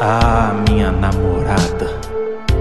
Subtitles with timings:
[0.00, 1.86] Ah, minha namorada,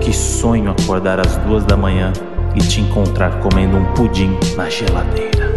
[0.02, 2.12] que sonho acordar às duas da manhã
[2.56, 5.48] e te encontrar comendo um pudim na geladeira.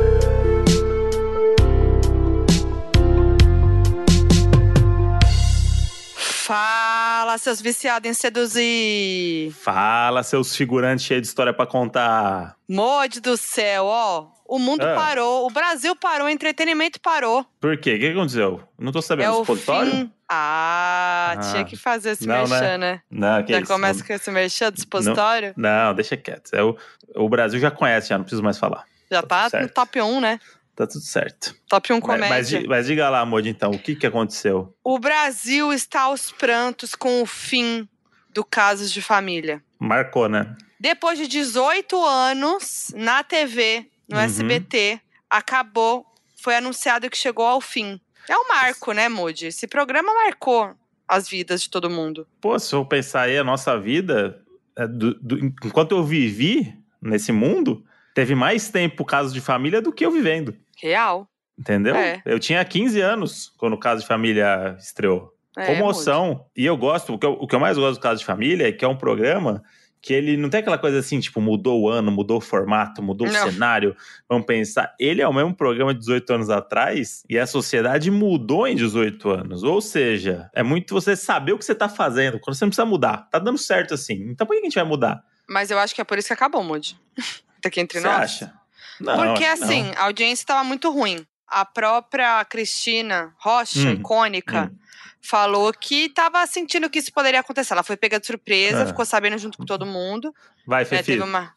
[6.44, 9.52] Fala, seus viciados em seduzir.
[9.52, 12.56] Fala, seus figurantes cheios de história pra contar.
[12.68, 14.26] Mode do céu, ó.
[14.46, 14.94] O mundo Ah.
[14.94, 17.46] parou, o Brasil parou, o entretenimento parou.
[17.60, 17.94] Por quê?
[17.94, 18.60] O que aconteceu?
[18.78, 19.26] Não tô sabendo.
[19.26, 20.10] é o fim.
[20.34, 21.40] Ah, Ah.
[21.52, 22.48] tinha que fazer esse Não, né?
[22.48, 23.00] merchan, né?
[23.10, 23.72] Não, que Já isso.
[23.72, 25.52] começa com esse merchan do supositório?
[25.56, 26.52] Não, deixa quieto.
[26.54, 26.76] É o,
[27.14, 28.84] o Brasil já conhece, já não preciso mais falar.
[29.10, 30.40] Já tá tá no top 1, né?
[30.74, 31.54] Tá tudo certo.
[31.68, 32.28] Top 1 Mas, comédia.
[32.30, 34.74] mas, di- mas diga lá, amor, então, o que que aconteceu?
[34.82, 37.86] O Brasil está aos prantos com o fim
[38.30, 39.62] do Casos de Família.
[39.78, 40.56] Marcou, né?
[40.80, 44.22] Depois de 18 anos na TV, no Uhum.
[44.24, 46.06] SBT, acabou,
[46.42, 48.00] foi anunciado que chegou ao fim.
[48.28, 49.46] É um marco, né, Moody?
[49.46, 50.72] Esse programa marcou
[51.08, 52.26] as vidas de todo mundo.
[52.40, 54.40] Pô, se eu pensar aí, a nossa vida,
[54.76, 57.84] é, do- do- enquanto eu vivi nesse mundo,
[58.14, 60.54] teve mais tempo caso de família do que eu vivendo.
[60.80, 61.28] Real.
[61.58, 61.94] Entendeu?
[61.94, 62.22] É.
[62.24, 65.32] Eu tinha 15 anos quando o Caso de Família estreou.
[65.56, 66.46] É, Comoção.
[66.56, 68.68] E eu gosto, o que eu, o que eu mais gosto do Caso de Família
[68.68, 69.62] é que é um programa
[70.02, 73.28] que ele não tem aquela coisa assim, tipo, mudou o ano, mudou o formato, mudou
[73.28, 73.50] o Não.
[73.52, 73.96] cenário.
[74.28, 78.66] Vamos pensar, ele é o mesmo programa de 18 anos atrás e a sociedade mudou
[78.66, 79.62] em 18 anos.
[79.62, 82.84] Ou seja, é muito você saber o que você tá fazendo, quando você não precisa
[82.84, 83.28] mudar.
[83.30, 84.14] Tá dando certo assim.
[84.28, 85.22] Então por que a gente vai mudar?
[85.48, 86.98] Mas eu acho que é por isso que acabou, Moody.
[87.62, 88.16] Tá aqui entre você nós.
[88.16, 88.52] acha?
[89.00, 89.52] Não, Porque não.
[89.52, 91.24] assim, a audiência estava muito ruim.
[91.46, 94.76] A própria Cristina Rocha, Hum, icônica, hum.
[95.22, 97.72] Falou que estava sentindo que isso poderia acontecer.
[97.72, 98.86] Ela foi pega de surpresa, Ah.
[98.86, 100.34] ficou sabendo junto com todo mundo.
[100.66, 101.54] Vai, Fefi, teve uma...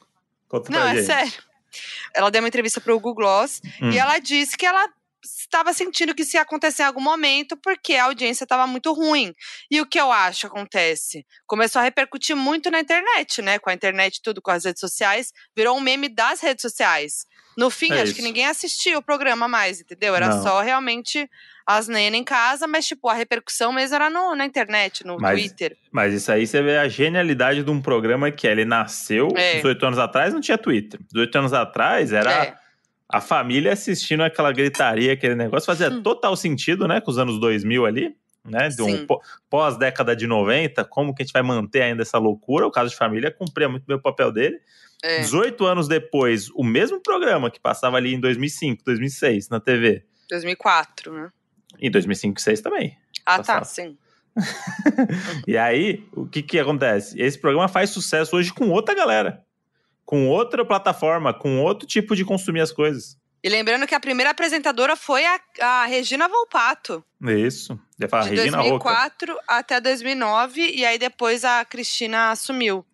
[0.47, 1.05] conta Não, é gente.
[1.05, 1.33] sério.
[2.13, 3.89] Ela deu uma entrevista para o Google Gloss Hum.
[3.91, 4.87] e ela disse que ela
[5.25, 9.33] estava sentindo que isso ia acontecer em algum momento porque a audiência estava muito ruim.
[9.69, 11.25] E o que eu acho acontece?
[11.47, 13.59] Começou a repercutir muito na internet, né?
[13.59, 17.25] Com a internet e tudo, com as redes sociais, virou um meme das redes sociais.
[17.57, 18.15] No fim, É acho isso.
[18.15, 20.13] que ninguém assistia o programa mais, entendeu?
[20.13, 20.43] Era Não.
[20.43, 21.29] só realmente
[21.65, 25.39] as nenas em casa, mas tipo, a repercussão mesmo era no- na internet, no Mas-
[25.39, 25.77] Twitter.
[25.89, 29.55] Mas isso aí você vê a genialidade de um programa que ele nasceu É.
[29.55, 30.99] 18 anos atrás, não tinha Twitter.
[31.07, 32.55] 18 anos atrás era É.
[33.09, 35.65] a família assistindo aquela gritaria, aquele negócio.
[35.65, 36.01] Fazia Hum.
[36.01, 36.99] total sentido, né?
[37.01, 38.69] Com os anos 2000 ali, né?
[38.69, 39.05] De um
[39.49, 42.65] pós-década de 90, como que a gente vai manter ainda essa loucura?
[42.65, 44.57] O caso de família cumpria muito bem o papel dele.
[45.03, 45.19] É.
[45.19, 50.03] 18 anos depois, o mesmo programa que passava ali em 2005, 2006 na TV.
[50.29, 51.29] 2004, né?
[51.79, 52.97] Em 2005 e 2006 também.
[53.25, 53.59] Ah, Passava.
[53.59, 53.97] tá, sim.
[55.47, 57.19] E aí, o que que acontece?
[57.21, 59.43] Esse programa faz sucesso hoje com outra galera.
[60.05, 63.17] Com outra plataforma, com outro tipo de consumir as coisas.
[63.43, 67.03] E lembrando que a primeira apresentadora foi a, a Regina Volpato.
[67.21, 67.79] Isso.
[67.97, 68.69] De Regina Roca.
[68.89, 72.85] 2004 até 2009, e aí depois a Cristina assumiu.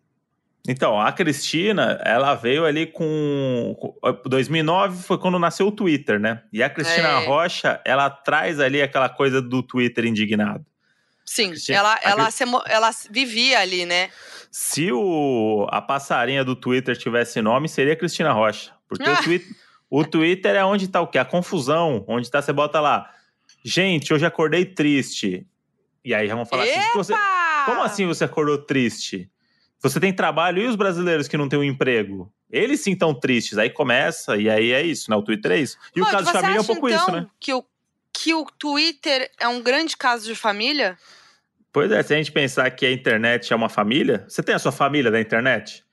[0.68, 3.76] Então, a Cristina, ela veio ali com.
[3.80, 6.44] com- 2009 foi quando nasceu o Twitter, né?
[6.54, 7.26] E a Cristina É.
[7.26, 10.64] Rocha, ela traz ali aquela coisa do Twitter indignado.
[11.26, 12.30] Sim, Cristina- ela, ela,
[12.68, 14.10] ela vivia ali, né?
[14.52, 18.74] Se o, a passarinha do Twitter tivesse nome, seria Cristina Rocha.
[18.88, 19.14] Porque Ah.
[19.14, 19.56] o, Twitter,
[19.90, 21.18] o Twitter é onde tá o quê?
[21.18, 22.04] A confusão.
[22.08, 23.10] Onde tá, você bota lá.
[23.64, 25.48] Gente, hoje acordei triste.
[26.04, 26.74] E aí já vão falar assim.
[26.82, 27.64] "Por que você- Epa!
[27.66, 29.30] como assim você acordou triste?
[29.80, 32.32] Você tem trabalho e os brasileiros que não têm um emprego?
[32.52, 33.58] Eles sim estão tristes.
[33.58, 35.16] Aí começa, e aí é isso, né?
[35.16, 35.78] O Twitter é isso.
[35.96, 37.28] E o Mano, caso de você família é um acha, pouco então, isso, né?
[37.40, 37.64] Que o,
[38.14, 40.98] que o Twitter é um grande caso de família?
[41.72, 44.60] Pois é, se a gente pensar que a internet é uma família, você tem a
[44.60, 45.86] sua família da internet?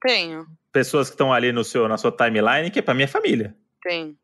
[0.00, 3.54] Tenho, Pessoas que estão ali no seu, na sua timeline, que é pra minha família.
[3.82, 4.16] tenho.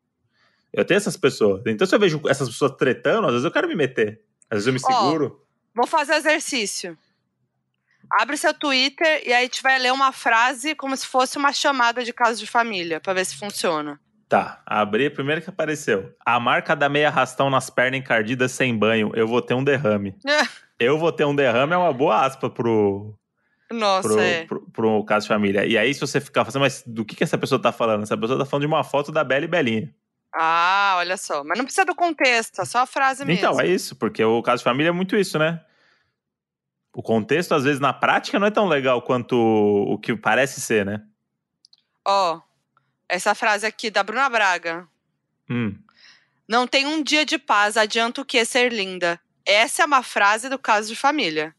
[0.73, 1.63] Eu tenho essas pessoas.
[1.65, 4.21] Então, se eu vejo essas pessoas tretando, às vezes eu quero me meter.
[4.49, 5.41] Às vezes eu me Ó, seguro.
[5.73, 6.97] Vou fazer exercício.
[8.11, 11.51] Abre seu Twitter e aí a gente vai ler uma frase como se fosse uma
[11.51, 13.99] chamada de caso de família, pra ver se funciona.
[14.29, 16.13] Tá, abri a primeira que apareceu.
[16.25, 19.11] A marca da meia arrastão nas pernas encardidas sem banho.
[19.15, 20.15] Eu vou ter um derrame.
[20.79, 23.17] eu vou ter um derrame é uma boa aspa pro,
[23.71, 24.45] Nossa, pro, é.
[24.45, 25.65] pro, pro caso de família.
[25.65, 28.03] E aí, se você ficar fazendo, mas do que, que essa pessoa tá falando?
[28.03, 29.93] Essa pessoa tá falando de uma foto da Bela e Belinha.
[30.33, 31.43] Ah, olha só.
[31.43, 33.39] Mas não precisa do contexto, é só a frase mesmo.
[33.39, 35.61] Então, é isso, porque o caso de família é muito isso, né?
[36.93, 40.85] O contexto, às vezes, na prática, não é tão legal quanto o que parece ser,
[40.85, 41.03] né?
[42.05, 42.41] Ó,
[43.07, 44.87] essa frase aqui da Bruna Braga.
[45.49, 45.77] Hum.
[46.47, 49.19] Não tem um dia de paz, adianta o que ser linda.
[49.47, 51.55] Essa é uma frase do caso de família.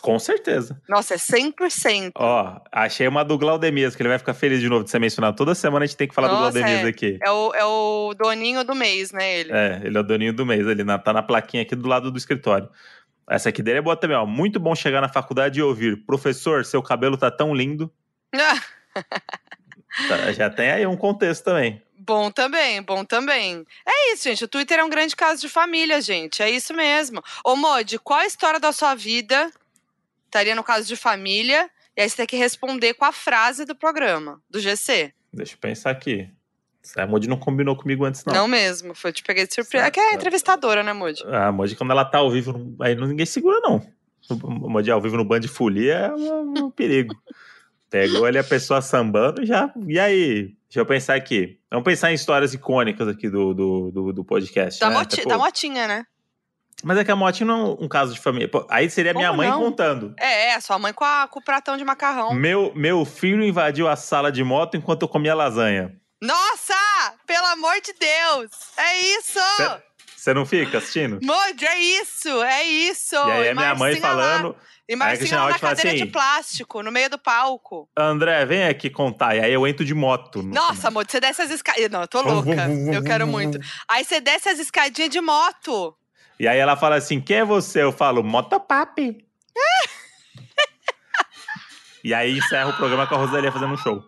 [0.00, 0.80] Com certeza.
[0.88, 2.12] Nossa, é 100%.
[2.14, 5.36] Ó, achei uma do Glaudemias, que ele vai ficar feliz de novo de ser mencionado.
[5.36, 6.88] Toda semana a gente tem que falar do Nossa, Glaudemias é.
[6.88, 7.18] aqui.
[7.20, 9.50] É o, é o doninho do mês, né, ele?
[9.52, 12.12] É, ele é o doninho do mês, ele na- tá na plaquinha aqui do lado
[12.12, 12.68] do escritório.
[13.28, 14.24] Essa aqui dele é boa também, ó.
[14.24, 16.04] Muito bom chegar na faculdade e ouvir.
[16.06, 17.90] Professor, seu cabelo tá tão lindo.
[20.08, 21.82] Tá, já tem aí um contexto também.
[22.04, 23.64] Bom também, bom também.
[23.86, 24.44] É isso, gente.
[24.44, 26.42] O Twitter é um grande caso de família, gente.
[26.42, 27.22] É isso mesmo.
[27.44, 29.52] Ô, Modi, qual a história da sua vida
[30.26, 31.70] estaria no caso de família?
[31.96, 35.12] E aí você tem que responder com a frase do programa, do GC.
[35.32, 36.28] Deixa eu pensar aqui.
[36.96, 38.34] A Modi não combinou comigo antes, não.
[38.34, 39.86] Não mesmo, foi te peguei de surpresa.
[39.86, 41.22] É que é entrevistadora, né, Modi?
[41.26, 43.80] Ah, a Modi, quando ela tá ao vivo, aí ninguém segura, não.
[44.28, 47.14] O Modi ao vivo no Band Folia é um, um perigo.
[47.88, 49.72] Pegou ali a pessoa sambando já.
[49.86, 50.56] E aí?
[50.72, 51.58] Deixa eu pensar aqui.
[51.70, 54.80] Vamos pensar em histórias icônicas aqui do, do, do, do podcast.
[54.80, 54.96] Da, né?
[54.96, 56.06] moti, Tipo, da motinha, né?
[56.82, 58.50] Mas é que a motinha não é um caso de família.
[58.70, 59.60] Aí seria minha Como mãe não?
[59.60, 60.14] contando.
[60.18, 62.32] É, é, sua mãe com, a- com o pratão de macarrão.
[62.32, 65.94] Meu, meu filho invadiu a sala de moto enquanto eu comia lasanha.
[66.22, 66.74] Nossa!
[67.26, 68.50] Pelo amor de Deus!
[68.78, 69.40] É isso!
[70.16, 71.18] Você não fica assistindo?
[71.22, 72.30] Modi, é isso!
[72.44, 73.14] É isso!
[73.16, 74.54] E aí a minha mãe Marcinha lá.
[74.88, 77.88] E Aí a Marcinha Cristina lá na cadeira assim- de plástico, no meio do palco.
[77.96, 79.36] André, vem aqui contar.
[79.36, 80.42] E aí eu entro de moto.
[80.42, 81.90] no Nossa, amor, você desce as escadinhas.
[81.90, 82.68] Não, eu tô louca.
[82.92, 83.58] Eu quero muito.
[83.88, 85.96] Aí você desce as escadinhas de moto.
[86.38, 87.82] E aí ela fala assim: quem é você?
[87.82, 89.24] Eu falo, motopapi.
[92.04, 94.02] e aí encerra o programa com a Rosalia fazendo um show.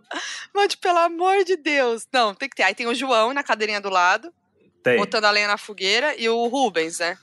[0.55, 2.07] Modi, pelo amor de Deus.
[2.13, 2.65] Não, tem que ter.
[2.65, 4.33] Aí tem o João na cadeirinha do lado,
[4.83, 4.97] Tem.
[4.97, 7.17] botando a lenha na fogueira, e o Rubens, né?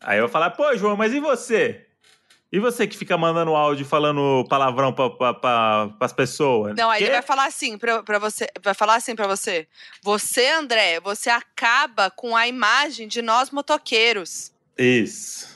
[0.00, 1.86] Aí eu falo, pô, João, mas e você?
[2.52, 6.76] E você que fica mandando áudio falando palavrão pra, pra, pra, pras pessoas?
[6.76, 8.46] Não, aí ele vai falar assim pra, pra você.
[8.62, 9.66] Vai falar assim pra você.
[10.02, 14.52] Você, André, você acaba com a imagem de nós motoqueiros.
[14.76, 15.50] Isso.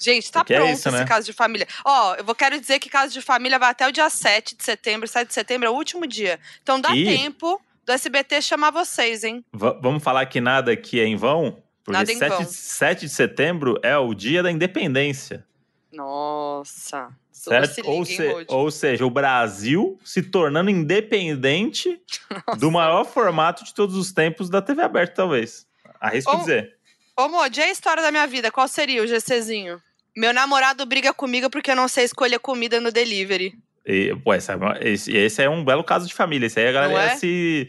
[0.00, 1.04] Gente, tá Porque é pronto isso, esse né?
[1.04, 1.66] caso de família.
[1.84, 4.64] Ó, eu vou quero dizer que caso de família vai até o dia 7 de
[4.64, 5.06] setembro.
[5.08, 6.38] 7 de setembro é o último dia.
[6.62, 7.04] Então dá Ih.
[7.04, 9.44] tempo do SBT chamar vocês, hein?
[9.52, 11.62] Va- vamos falar que nada aqui é em vão?
[11.84, 12.44] Porque Nada em 7, vão.
[12.46, 15.44] 7 de setembro é o dia da independência.
[15.92, 17.08] Nossa.
[17.32, 17.82] Certo?
[17.86, 22.00] Ou, se- ou seja, o Brasil se tornando independente
[22.58, 25.66] do maior formato de todos os tempos da TV aberta, talvez.
[26.00, 26.76] Arrisco Ou- dizer.
[27.16, 28.50] Ô, Modi, e a história da minha vida?
[28.50, 29.80] Qual seria o GCzinho?
[30.16, 33.58] Meu namorado briga comigo porque eu não sei escolher comida no delivery.
[33.84, 36.46] E, pô, essa é esse, esse é um belo caso de família.
[36.46, 37.16] Esse aí a galera Não ia, é?
[37.16, 37.68] se,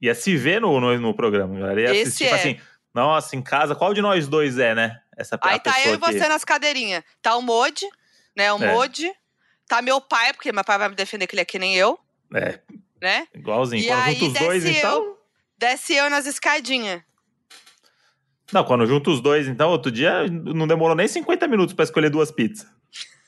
[0.00, 1.56] ia se ver no, no, no programa.
[1.56, 2.38] A galera ia Esse assistir, tipo é.
[2.38, 2.60] assim,
[2.94, 4.99] nossa, em casa, qual de nós dois é, né?
[5.20, 7.02] Essa Aí tá eu e que- você nas cadeirinhas.
[7.20, 7.86] Tá o Modi,
[8.36, 8.52] né?
[8.52, 8.72] O É.
[8.72, 9.12] Modi.
[9.68, 11.98] Tá meu pai, porque meu pai vai me defender que ele é que nem eu,
[12.34, 12.58] É,
[13.00, 13.26] né?
[13.34, 13.82] igualzinho.
[13.82, 14.94] E quando aí junta os dois, então.
[15.04, 15.20] eu.
[15.58, 17.02] Desce eu nas escadinhas.
[18.52, 22.10] Não, quando junta os dois, então, outro dia não demorou nem 50 minutos pra escolher
[22.10, 22.66] duas pizzas.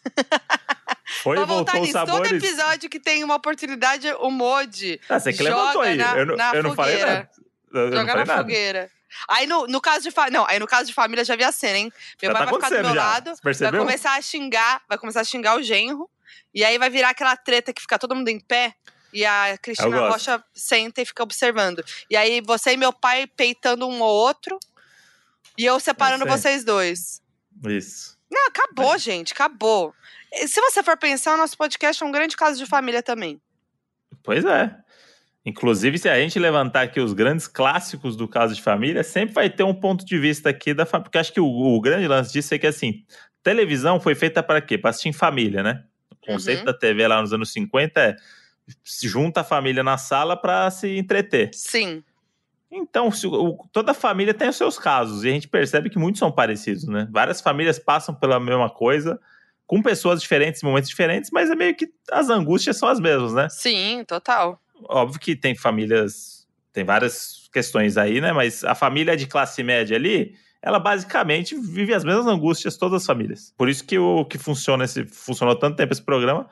[1.22, 2.32] Foi Pra voltar nisso, todo sabores.
[2.42, 5.96] episódio que tem uma oportunidade, o Modi Ah, você que joga levantou aí.
[5.96, 7.14] na- eu não, eu não falei fogueira.
[7.14, 7.30] nada.
[7.72, 8.36] Eu, joga na nada.
[8.38, 8.90] fogueira.
[9.28, 10.38] Aí no, no caso de família.
[10.38, 11.92] Não, aí no caso de família já vi a cena, hein?
[12.20, 13.04] Meu Já pai tá vai ficar do meu já.
[13.04, 16.08] lado, vai começar a xingar, vai começar a xingar o genro.
[16.54, 18.74] E aí vai virar aquela treta que fica todo mundo em pé.
[19.12, 20.08] E a Cristina.
[20.08, 21.84] Rocha senta e fica observando.
[22.08, 24.58] E aí você e meu pai peitando um ou outro.
[25.58, 26.32] E eu separando sei.
[26.32, 27.22] vocês dois.
[27.66, 28.18] Isso.
[28.30, 29.94] Não, acabou, gente, acabou.
[30.46, 33.40] Se você for pensar, o nosso podcast é um grande caso de família também.
[34.22, 34.74] Pois é.
[35.44, 39.50] Inclusive, se a gente levantar aqui os grandes clássicos do caso de família, sempre vai
[39.50, 41.04] ter um ponto de vista aqui da família.
[41.04, 43.04] Porque acho que o, o grande lance disso é que, assim,
[43.42, 44.78] televisão foi feita para quê?
[44.78, 45.82] Para assistir em família, né?
[46.10, 46.64] O conceito Uhum.
[46.66, 48.16] da TV lá nos anos 50 é
[48.84, 51.50] se junta a família na sala para se entreter.
[51.52, 52.04] Sim.
[52.70, 56.20] Então, se o- toda família tem os seus casos, e a gente percebe que muitos
[56.20, 57.08] são parecidos, né?
[57.10, 59.20] Várias famílias passam pela mesma coisa,
[59.66, 63.48] com pessoas diferentes, momentos diferentes, mas é meio que as angústias são as mesmas, né?
[63.50, 64.60] Sim, total.
[64.88, 68.32] Óbvio que tem famílias, tem várias questões aí, né?
[68.32, 73.06] Mas a família de classe média ali, ela basicamente vive as mesmas angústias todas as
[73.06, 73.52] famílias.
[73.56, 76.48] Por isso que o que funciona esse funcionou tanto tempo esse programa,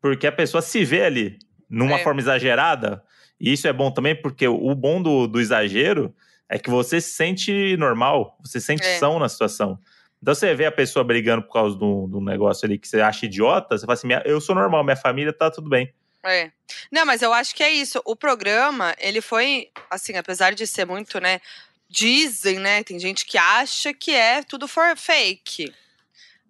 [0.00, 1.38] porque a pessoa se vê ali
[1.68, 2.02] numa É.
[2.02, 3.02] forma exagerada,
[3.40, 6.14] e isso é bom também porque o bom do, do exagero
[6.48, 8.98] é que você se sente normal, você se sente É.
[8.98, 9.78] são na situação.
[10.20, 13.26] Então você vê a pessoa brigando por causa de um negócio ali que você acha
[13.26, 15.92] idiota, você fala assim, "Minha- eu sou normal, minha família tá tudo bem.
[16.24, 16.50] É.
[16.90, 18.00] Não, mas eu acho que é isso.
[18.04, 21.40] O programa, ele foi, assim, apesar de ser muito, né?
[21.88, 22.82] Dizem, né?
[22.82, 25.74] Tem gente que acha que é tudo for fake.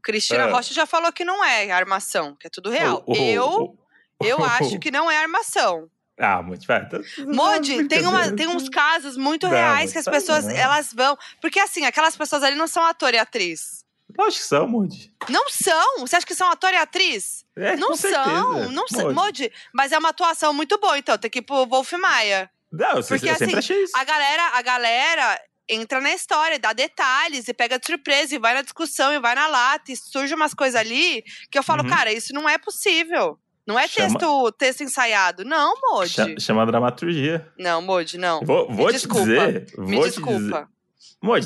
[0.03, 0.51] Cristina É.
[0.51, 3.03] Rocha já falou que não é armação, que é tudo real.
[3.07, 3.79] O- o- eu, o-
[4.25, 4.39] eu
[4.77, 5.89] acho que não é armação.
[6.19, 6.87] Ah, muito vai.
[6.89, 10.55] tá- Modi, tem, uma, tem uns casos muito Não, reais que as pessoas, não.
[10.55, 11.17] elas vão.
[11.41, 13.85] Porque assim, aquelas pessoas ali não são ator e atriz.
[14.17, 15.13] Lógico que são, Moody.
[15.31, 16.01] Não são!
[16.01, 17.42] Você acha que são ator e atriz?
[17.57, 19.13] É, Não são, não são.
[19.13, 22.51] Modi, mas é uma atuação muito boa, então tem que ir pro Wolf Maia.
[22.73, 23.93] Não, eu, Porque, eu sempre assim, achei isso.
[23.97, 28.55] A galera, a galera entra na história, dá detalhes e pega de surpresa e vai
[28.55, 31.91] na discussão e vai na lata e surge umas coisas ali que eu falo, Uhum.
[31.91, 33.39] cara, isso não é possível.
[33.67, 35.45] Não é Chama- texto, texto ensaiado.
[35.45, 36.11] Não, Modi.
[36.11, 37.47] Cha- Chama dramaturgia.
[37.59, 38.41] Não, Modi, não.
[38.45, 39.25] Vou, vou te desculpa.
[39.27, 39.67] dizer.
[39.79, 40.67] Me vou te dizer.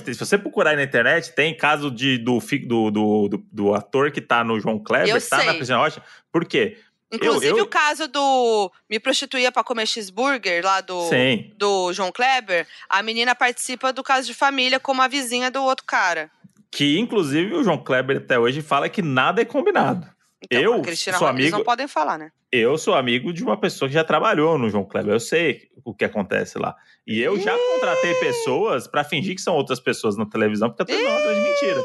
[0.04, 4.20] Se você procurar aí na internet, tem caso de, do, do, do, do, ator que
[4.20, 5.54] tá no João Kleber, Eu que tá na.
[5.54, 6.02] Cristina Rocha.
[6.32, 6.78] Por quê?
[7.12, 11.52] Inclusive eu- o caso do Me Prostituía pra Comer Cheeseburger, lá do, Sim.
[11.56, 15.84] do João Kleber, a menina participa do caso de família como a vizinha do outro
[15.86, 16.30] cara.
[16.70, 20.06] Que, inclusive, o João Kleber até hoje fala que nada é combinado.
[20.50, 22.30] Então, Eu Cristina sou eles amigo- não podem falar, né?
[22.52, 25.12] Eu sou amigo de uma pessoa que já trabalhou no João Kleber.
[25.14, 26.74] Eu sei o que acontece lá.
[27.06, 31.12] E eu já contratei pessoas pra fingir que são outras pessoas na televisão, porque televisão
[31.12, 31.84] é uma grande mentira.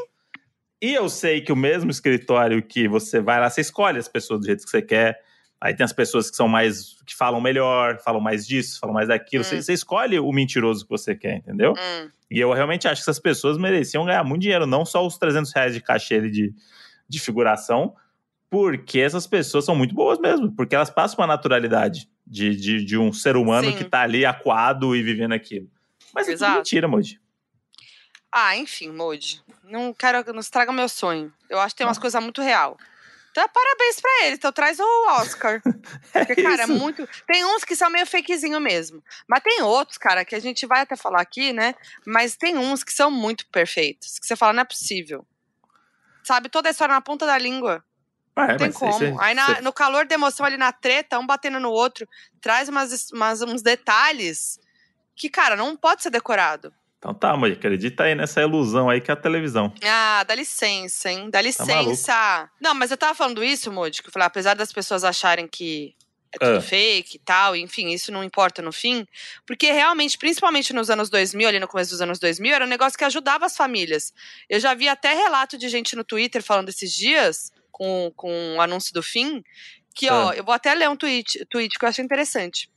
[0.82, 4.40] E eu sei que o mesmo escritório que você vai lá, você escolhe as pessoas
[4.40, 5.20] do jeito que você quer.
[5.60, 6.96] Aí tem as pessoas que são mais.
[7.06, 9.44] que falam melhor, falam mais disso, falam mais daquilo.
[9.44, 9.62] Você, Hum.
[9.62, 11.74] você escolhe o mentiroso que você quer, entendeu?
[11.74, 15.18] Hum, E eu realmente acho que essas pessoas mereciam ganhar muito dinheiro, não só os
[15.18, 16.54] 300 reais de cachê de,
[17.08, 17.94] de figuração,
[18.52, 22.98] porque essas pessoas são muito boas mesmo, porque elas passam uma naturalidade de, de, de
[22.98, 23.78] um ser humano Sim.
[23.78, 25.70] que tá ali acuado e vivendo aquilo.
[26.14, 26.58] Mas é Exato.
[26.58, 27.18] mentira, Moji.
[28.30, 29.42] Ah, enfim, Modi.
[29.64, 31.34] Não quero, não estraga meu sonho.
[31.50, 32.78] Eu acho que tem umas coisas muito real.
[33.32, 34.36] Então, parabéns pra ele.
[34.36, 35.62] Então, traz o Oscar.
[36.12, 37.08] Porque, cara, é muito.
[37.26, 39.02] Tem uns que são meio fakezinho mesmo.
[39.28, 41.74] Mas tem outros, cara, que a gente vai até falar aqui, né?
[42.06, 44.20] Mas tem uns que são muito perfeitos.
[44.20, 45.26] Que você fala, não é possível.
[46.22, 47.84] Sabe, toda a história na ponta da língua.
[48.36, 48.92] Ah, é, Não tem como.
[48.94, 52.08] você- Aí, na- no calor da emoção ali na treta, um batendo no outro,
[52.40, 54.60] traz umas, umas- uns detalhes
[55.16, 56.74] que, cara, não pode ser decorado.
[56.98, 59.74] Então tá, Moji, acredita aí nessa ilusão aí que é a televisão.
[59.84, 61.30] Ah, dá licença, hein?
[61.32, 62.50] Dá Tá licença.
[62.62, 65.96] não, mas eu tava falando isso, Modi, que eu falei, apesar das pessoas acharem que
[66.32, 66.62] é tudo Ah.
[66.62, 69.06] fake e tal, enfim, isso não importa no fim,
[69.48, 72.98] porque realmente, principalmente nos anos 2000, ali no começo dos anos 2000, era um negócio
[72.98, 74.14] que ajudava as famílias.
[74.48, 78.62] Eu já vi até relato de gente no Twitter falando esses dias, com, com o
[78.62, 79.44] anúncio do fim,
[79.96, 80.36] que, ó, Ah.
[80.36, 82.70] eu vou até ler um tweet, tweet que eu achei interessante.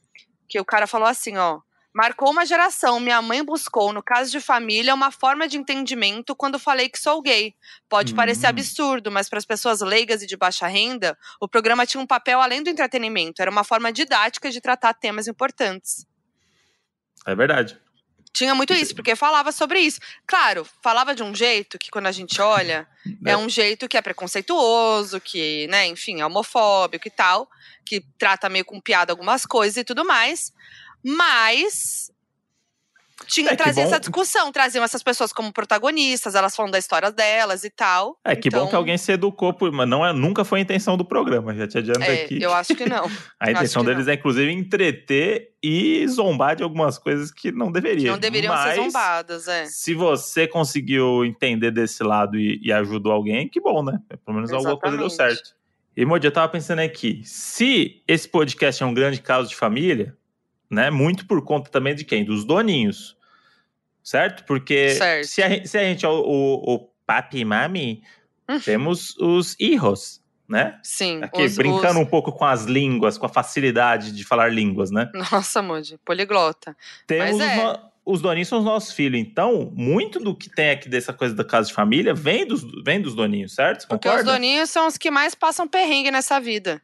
[0.49, 1.61] Que o cara falou assim, ó.
[1.97, 2.99] Marcou uma geração.
[2.99, 7.23] Minha mãe buscou, no caso de família, uma forma de entendimento quando falei que sou
[7.23, 7.55] gay.
[7.89, 8.51] Pode parecer Hum.
[8.51, 12.41] absurdo, mas para as pessoas leigas e de baixa renda, o programa tinha um papel
[12.41, 13.41] além do entretenimento.
[13.41, 16.05] Era uma forma didática de tratar temas importantes.
[17.27, 17.79] É verdade.
[18.35, 20.01] Tinha muito isso, porque falava sobre isso.
[20.27, 22.87] Claro, falava de um jeito que quando a gente olha,
[23.25, 23.37] é, É.
[23.37, 27.49] um jeito que é preconceituoso, que, né, enfim, é homofóbico e tal,
[27.87, 30.53] que trata meio com piada algumas coisas e tudo mais.
[31.03, 32.11] Mas
[33.27, 37.11] tinha É, trazer bom- essa discussão, traziam essas pessoas como protagonistas, elas falando da história
[37.11, 38.19] delas e tal.
[38.25, 40.63] É que bom Então, que alguém se educou, por- mas não é, nunca foi a
[40.63, 41.55] intenção do programa.
[41.55, 42.43] Já te adianto É, aqui.
[42.43, 43.05] eu acho que não.
[43.41, 48.13] A intenção deles é, inclusive, entreter e zombar de algumas coisas que não deveriam.
[48.13, 49.65] não deveriam Mas, ser zombadas, é.
[49.67, 53.99] Se você conseguiu entender desse lado e, e ajudou alguém, que bom, né?
[54.25, 55.37] Pelo menos alguma coisa deu Exatamente.
[55.37, 55.55] certo.
[55.97, 60.17] E, Modi, eu tava pensando aqui, se esse podcast é um grande caso de família,
[60.71, 60.91] né?
[60.91, 62.25] Muito por conta também de quem?
[62.25, 63.17] Dos doninhos.
[64.03, 64.45] Certo?
[64.45, 65.27] Porque Certo.
[65.27, 68.03] Se, a, gente- se a gente é o, o, o papi e mami,
[68.49, 68.61] Hum.
[68.61, 70.79] temos os hijos, né?
[70.83, 71.23] Sim.
[71.23, 74.91] Aqui, os- brincando os- um pouco com as línguas, com a facilidade de falar línguas,
[74.91, 75.11] né?
[75.33, 76.77] Nossa, Moody, poliglota.
[77.07, 77.57] Temos Mas os, é.
[77.65, 79.19] no- os doninhos são os nossos filhos.
[79.19, 83.01] Então, muito do que tem aqui dessa coisa da casa de família vem dos, vem
[83.01, 83.89] dos doninhos, certo?
[83.89, 84.29] Porque Concorda?
[84.31, 86.83] os doninhos são os que mais passam perrengue nessa vida.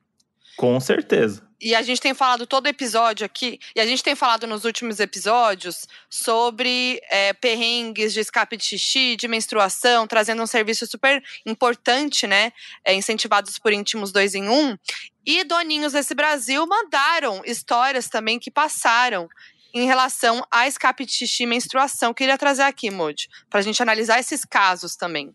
[0.61, 1.43] Com certeza.
[1.59, 5.01] E a gente tem falado todo episódio aqui, e a gente tem falado nos últimos
[5.01, 12.27] episódios sobre é, perrengues de escape de xixi, de menstruação, trazendo um serviço super importante,
[12.27, 12.53] né?
[12.85, 14.77] é, incentivados por íntimos dois em um.
[15.25, 19.31] E doninhos desse Brasil mandaram histórias também que passaram
[19.73, 22.13] em relação a escape de xixi e menstruação.
[22.13, 25.35] Queria trazer aqui, Moody, pra gente analisar esses casos também.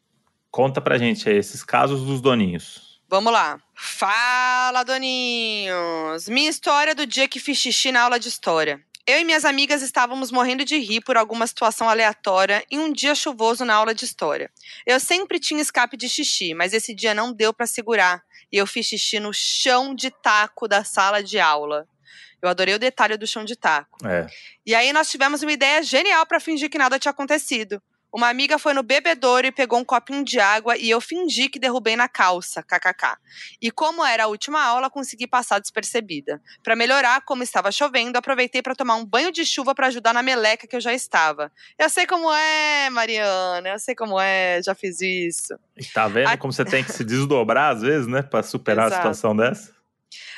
[0.52, 2.85] Conta pra gente esses casos dos doninhos.
[3.08, 3.62] Vamos lá.
[3.76, 6.28] Fala, doninhos!
[6.28, 8.84] Minha história do dia que fiz xixi na aula de história.
[9.06, 13.14] Eu e minhas amigas estávamos morrendo de rir por alguma situação aleatória em um dia
[13.14, 14.50] chuvoso na aula de história.
[14.88, 18.66] Eu sempre tinha escape de xixi, mas esse dia não deu para segurar e eu
[18.66, 21.88] fiz xixi no chão de taco da sala de aula.
[22.42, 24.00] Eu adorei o detalhe do chão de taco.
[24.08, 24.26] É.
[24.66, 27.80] E aí nós tivemos uma ideia genial para fingir que nada tinha acontecido.
[28.16, 31.60] Uma amiga foi no bebedouro e pegou um copinho de água e eu fingi que
[31.60, 33.18] derrubei na calça, kkk.
[33.62, 36.42] E como era a última aula, consegui passar despercebida.
[36.64, 40.24] Para melhorar, como estava chovendo, aproveitei para tomar um banho de chuva para ajudar na
[40.24, 41.52] meleca que eu já estava.
[41.78, 45.54] Eu sei como é, Mariana, eu sei como é, já fiz isso.
[45.94, 48.22] Tá vendo A- como você tem que se desdobrar às vezes, né?
[48.22, 49.10] Pra superar Exato.
[49.10, 49.76] a situação dessa?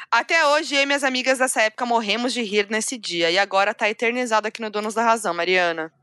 [0.09, 3.29] Até hoje, eu e minhas amigas dessa época morremos de rir nesse dia.
[3.29, 5.93] E agora tá eternizado aqui no Donos da Razão, Mariana.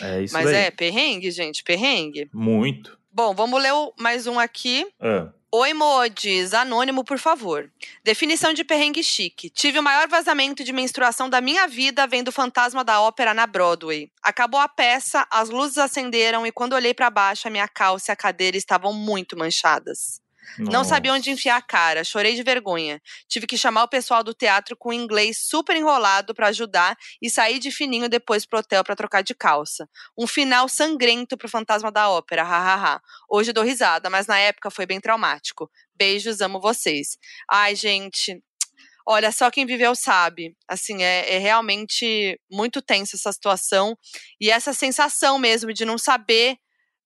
[0.00, 2.28] É isso Mas é perrengue, gente, perrengue.
[2.32, 2.98] Muito.
[3.10, 4.86] Bom, vamos ler mais um aqui.
[5.00, 6.54] Ah, Oi, Modis.
[6.54, 7.70] Anônimo, por favor.
[8.02, 9.50] Definição de perrengue chique.
[9.50, 13.46] Tive o maior vazamento de menstruação da minha vida vendo o Fantasma da Ópera na
[13.46, 14.10] Broadway.
[14.22, 18.14] Acabou a peça, as luzes acenderam e quando olhei pra baixo, a minha calça e
[18.14, 20.21] a cadeira estavam muito manchadas.
[20.58, 21.30] Não sabia onde nossa.
[21.30, 23.00] enfiar a cara, chorei de vergonha.
[23.28, 27.58] Tive que chamar o pessoal do teatro com inglês super enrolado pra ajudar e sair
[27.58, 29.88] de fininho depois pro hotel pra trocar de calça.
[30.18, 33.00] Um final sangrento pro Fantasma da Ópera, hahaha.
[33.30, 35.70] Hoje dou risada, mas na época foi bem traumático.
[35.94, 37.16] Beijos, amo vocês.
[37.50, 38.42] Ai, gente.
[39.06, 40.56] Olha, só quem viveu sabe.
[40.68, 43.96] Assim, é, é realmente muito tensa essa situação.
[44.40, 46.56] E essa sensação mesmo de não saber,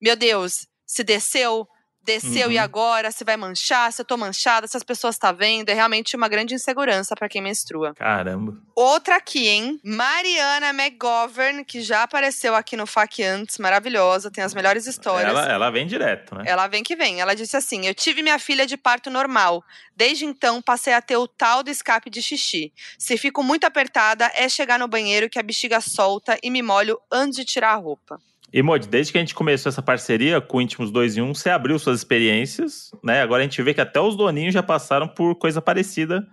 [0.00, 1.66] meu Deus, se desceu,
[2.07, 2.63] desceu e Uhum.
[2.63, 3.11] agora?
[3.11, 3.93] Se vai manchar?
[3.93, 4.67] Se eu tô manchada?
[4.69, 5.69] Se as pessoas tá vendo?
[5.69, 7.93] É realmente uma grande insegurança pra quem menstrua.
[7.95, 8.57] Caramba.
[8.75, 9.81] Outra aqui, hein?
[9.85, 15.29] Mariana McGovern, que já apareceu aqui no FAQ antes, maravilhosa, tem as melhores histórias.
[15.31, 16.45] Ela, ela vem direto, né?
[16.47, 17.21] Ela vem que vem.
[17.21, 19.63] Ela disse assim: Eu tive minha filha de parto normal.
[19.97, 22.73] Desde então, passei a ter o tal do escape de xixi.
[22.99, 26.99] Se fico muito apertada, é chegar no banheiro que a bexiga solta e me molho
[27.11, 28.21] antes de tirar a roupa.
[28.53, 31.50] E, Modi, desde que a gente começou essa parceria com Íntimos 2 em 1, você
[31.50, 33.21] abriu suas experiências, né?
[33.21, 36.26] Agora a gente vê que até os doninhos já passaram por coisa parecida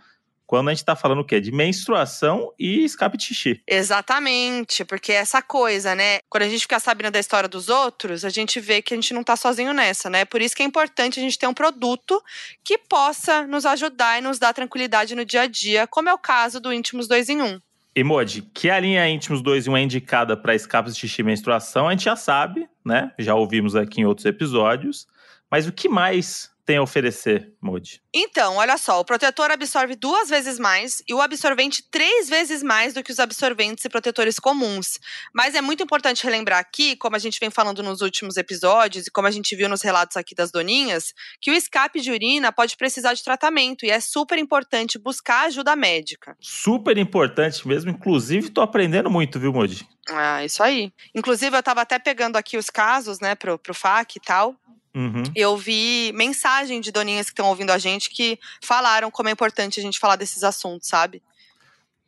[0.46, 1.42] quando a gente tá falando o quê?
[1.42, 3.62] De menstruação e escape de xixi.
[3.68, 6.20] Exatamente, porque é essa coisa, né?
[6.30, 9.14] Quando a gente fica sabendo da história dos outros, a gente vê que a gente
[9.14, 10.26] não tá sozinho nessa, né?
[10.26, 12.22] Por isso que é importante a gente ter um produto
[12.64, 16.20] que possa nos ajudar e nos dar tranquilidade no dia a dia, como é o
[16.20, 17.60] caso do Íntimos 2 em 1.
[17.96, 21.22] E, Modi, que a linha Íntimos 2 em 1 é indicada para escapes de xixi
[21.22, 23.12] e menstruação, a gente já sabe, né?
[23.20, 25.08] Já ouvimos aqui em outros episódios.
[25.50, 28.02] Mas o que mais tem a oferecer, Modi?
[28.14, 32.94] Então, olha só, o protetor absorve duas vezes mais e o absorvente três vezes mais
[32.94, 35.00] do que os absorventes e protetores comuns.
[35.34, 39.12] Mas é muito importante relembrar aqui, como a gente vem falando nos últimos episódios e
[39.12, 42.78] como a gente viu nos relatos aqui das doninhas, que o escape de urina pode
[42.78, 46.38] precisar de tratamento e é super importante buscar ajuda médica.
[46.40, 49.88] Super importante mesmo, inclusive tô aprendendo muito, viu, Modi?
[50.10, 50.92] Ah, isso aí.
[51.16, 54.56] Inclusive, eu tava até pegando aqui os casos, né, pro, pro FAQ e tal.
[54.96, 55.24] Uhum.
[55.36, 59.80] eu vi mensagem de doninhas que estão ouvindo a gente que falaram como é importante
[59.80, 61.22] a gente falar desses assuntos, sabe?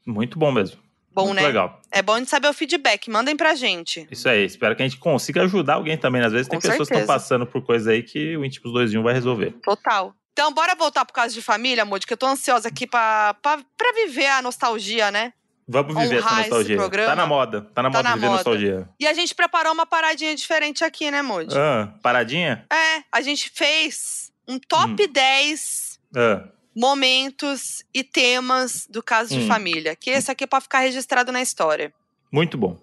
[0.05, 0.77] Muito bom mesmo.
[1.11, 1.47] Bom, muito né?
[1.47, 1.81] legal.
[1.89, 3.09] É bom de saber o feedback.
[3.09, 4.05] Mandem pra gente.
[4.11, 6.21] Isso aí, espero que a gente consiga ajudar alguém também.
[6.21, 7.13] Às vezes tem Com pessoas que estão certeza.
[7.13, 9.51] passando por coisa aí que o Íntimos 2 em 1 vai resolver.
[9.63, 10.13] Total.
[10.33, 13.59] Então, bora voltar pro caso de família, Moody, que eu tô ansiosa aqui pra, pra,
[13.77, 15.31] pra viver a nostalgia, né?
[15.67, 16.77] Vamos viver essa nostalgia.
[17.05, 18.35] Tá na moda, tá na Tá moda na viver moda.
[18.37, 18.89] nostalgia.
[18.99, 21.55] E a gente preparou uma paradinha diferente aqui, né, Moody?
[21.57, 22.65] Ah, paradinha?
[22.71, 25.11] É, a gente fez um top Hum.
[25.11, 29.47] 10 Ah, momentos e temas do caso de Hum.
[29.47, 29.95] família.
[29.95, 31.93] Que esse aqui é pra ficar registrado na história.
[32.31, 32.77] muito bom.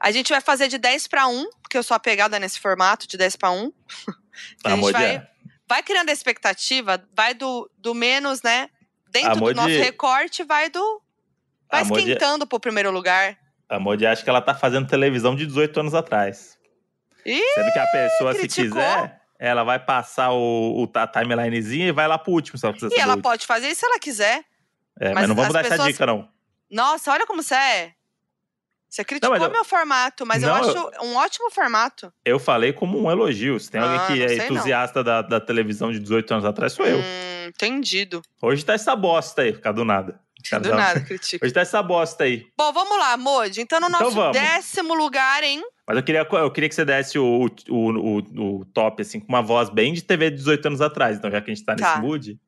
[0.00, 3.18] A gente vai fazer de 10 para 1, porque eu sou apegada nesse formato de
[3.18, 3.70] 10 para 1.
[4.64, 5.28] A a gente vai, é.
[5.68, 8.70] vai criando a expectativa, vai do, do menos, né?
[9.10, 11.02] Dentro A do Modi- nosso recorte, vai do.
[11.70, 13.36] Vai Modi- esquentando pro primeiro lugar.
[13.68, 16.56] A Modi acha que ela tá fazendo televisão de 18 anos atrás.
[17.26, 18.78] Ih, Sendo que a pessoa, se criticou.
[18.80, 22.74] quiser, ela vai passar o, o a timelinezinha e vai lá pro último, se ela
[22.96, 24.42] E ela pode fazer isso se ela quiser.
[24.98, 26.28] É, mas, mas não vamos dar essa pessoas- dica, não.
[26.70, 27.92] Nossa, olha como você é.
[28.88, 32.10] Você criticou mas eu- meu formato, mas eu Não, acho um ótimo formato.
[32.24, 33.60] Eu falei como um elogio.
[33.60, 34.44] Se tem alguém Ah, que não é não.
[34.46, 36.98] entusiasta da, da televisão de 18 anos atrás, sou eu.
[36.98, 38.22] Hum, entendido.
[38.40, 40.18] Hoje tá essa bosta aí, ficar do nada.
[40.58, 41.44] Do nada, critica.
[41.44, 42.46] Hoje tá essa bosta aí.
[42.56, 43.60] Bom, vamos lá, Modi.
[43.60, 44.32] Então, no Então nosso vamos.
[44.38, 45.62] décimo lugar, hein?
[45.86, 49.28] Mas eu queria, eu queria que você desse o, o, o, o top, assim, com
[49.28, 51.16] uma voz bem de TV de 18 anos atrás.
[51.16, 51.98] Então, já que a gente tá nesse Tá.
[52.00, 52.38] mood.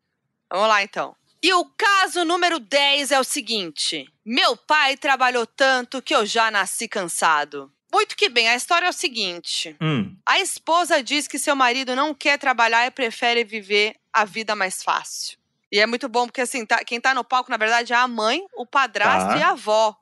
[0.53, 1.15] Vamos lá, então.
[1.43, 6.51] E o caso número 10 é o seguinte: Meu pai trabalhou tanto que eu já
[6.51, 7.73] nasci cansado.
[7.93, 11.97] Muito que bem, a história é o seguinte: Hum, a esposa diz que seu marido
[11.97, 15.39] não quer trabalhar e prefere viver a vida mais fácil.
[15.73, 18.09] E é muito bom porque, assim, tá- quem tá no palco, na verdade, é a
[18.09, 19.37] mãe, o padrasto Tá.
[19.39, 19.97] e a avó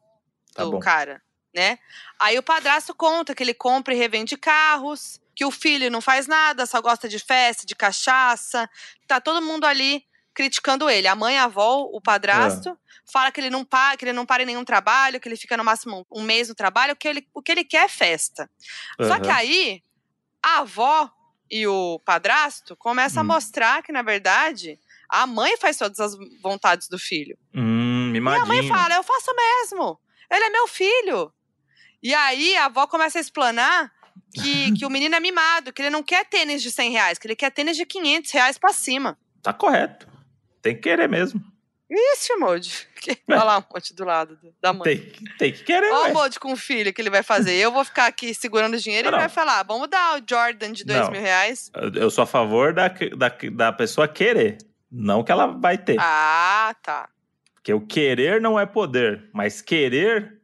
[0.54, 0.78] tá do bom.
[0.80, 1.22] cara,
[1.54, 1.78] né?
[2.18, 6.26] Aí o padrasto conta que ele compra e revende carros, que o filho não faz
[6.26, 8.68] nada, só gosta de festa, de cachaça.
[9.06, 10.04] Tá todo mundo ali
[10.34, 11.06] criticando ele.
[11.06, 12.76] A mãe, a avó, o padrasto,
[13.10, 15.56] fala que ele não para, que ele não para em nenhum trabalho, que ele fica
[15.56, 18.48] no máximo um mês no trabalho, que ele, o que ele quer é festa.
[19.00, 19.82] Só que aí
[20.42, 21.10] a avó
[21.50, 23.30] e o padrasto começam Hum.
[23.30, 27.36] a mostrar que, na verdade, a mãe faz todas as vontades do filho.
[27.54, 29.98] Hum, E a mãe fala, eu faço mesmo.
[30.30, 31.32] Ele é meu filho.
[32.02, 33.90] E aí a avó começa a explanar
[34.34, 37.26] que, que o menino é mimado, que ele não quer tênis de 100 reais, que
[37.26, 39.18] ele quer tênis de 500 reais pra cima.
[39.42, 40.06] Tá correto.
[40.60, 41.40] Tem que querer mesmo.
[41.90, 42.86] Ixi, Modi.
[43.30, 44.84] Olha lá um monte do lado da mãe.
[44.98, 47.54] Tem, tem que querer, Olha o Modi com o filho que ele vai fazer.
[47.54, 49.26] Eu vou ficar aqui segurando o dinheiro e Não, ele não.
[49.28, 51.10] vai falar: vamos dar o Jordan de dois Não.
[51.12, 51.70] mil reais.
[51.74, 54.58] Eu- Eu sou a favor da, da, da pessoa querer.
[54.90, 55.96] Não que ela vai ter.
[56.00, 57.08] Ah, tá.
[57.54, 60.40] Porque o querer não é poder, mas querer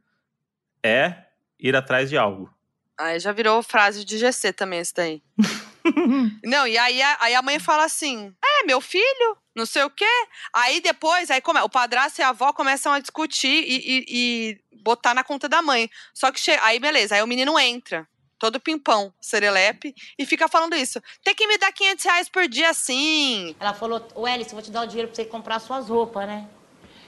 [0.83, 1.25] é
[1.59, 2.53] ir atrás de algo.
[2.99, 5.23] Aí já virou frase de GC também, esse daí.
[6.45, 9.91] Não, e aí, a- aí a mãe fala assim: é, meu filho, não sei o
[9.91, 10.05] quê.
[10.53, 14.79] Aí depois, aí come, o padrasto e a avó começam a discutir e, e- e
[14.83, 15.91] botar na conta da mãe.
[16.13, 18.07] Só que che- aí, beleza, aí o menino entra.
[18.45, 21.01] Todo pimpão, serelepe, e fica falando isso.
[21.25, 23.57] Tem que me dar 500 reais por dia, sim.
[23.59, 26.27] Ela falou, ô Elis, eu vou te dar o dinheiro pra você comprar suas roupas,
[26.27, 26.47] né?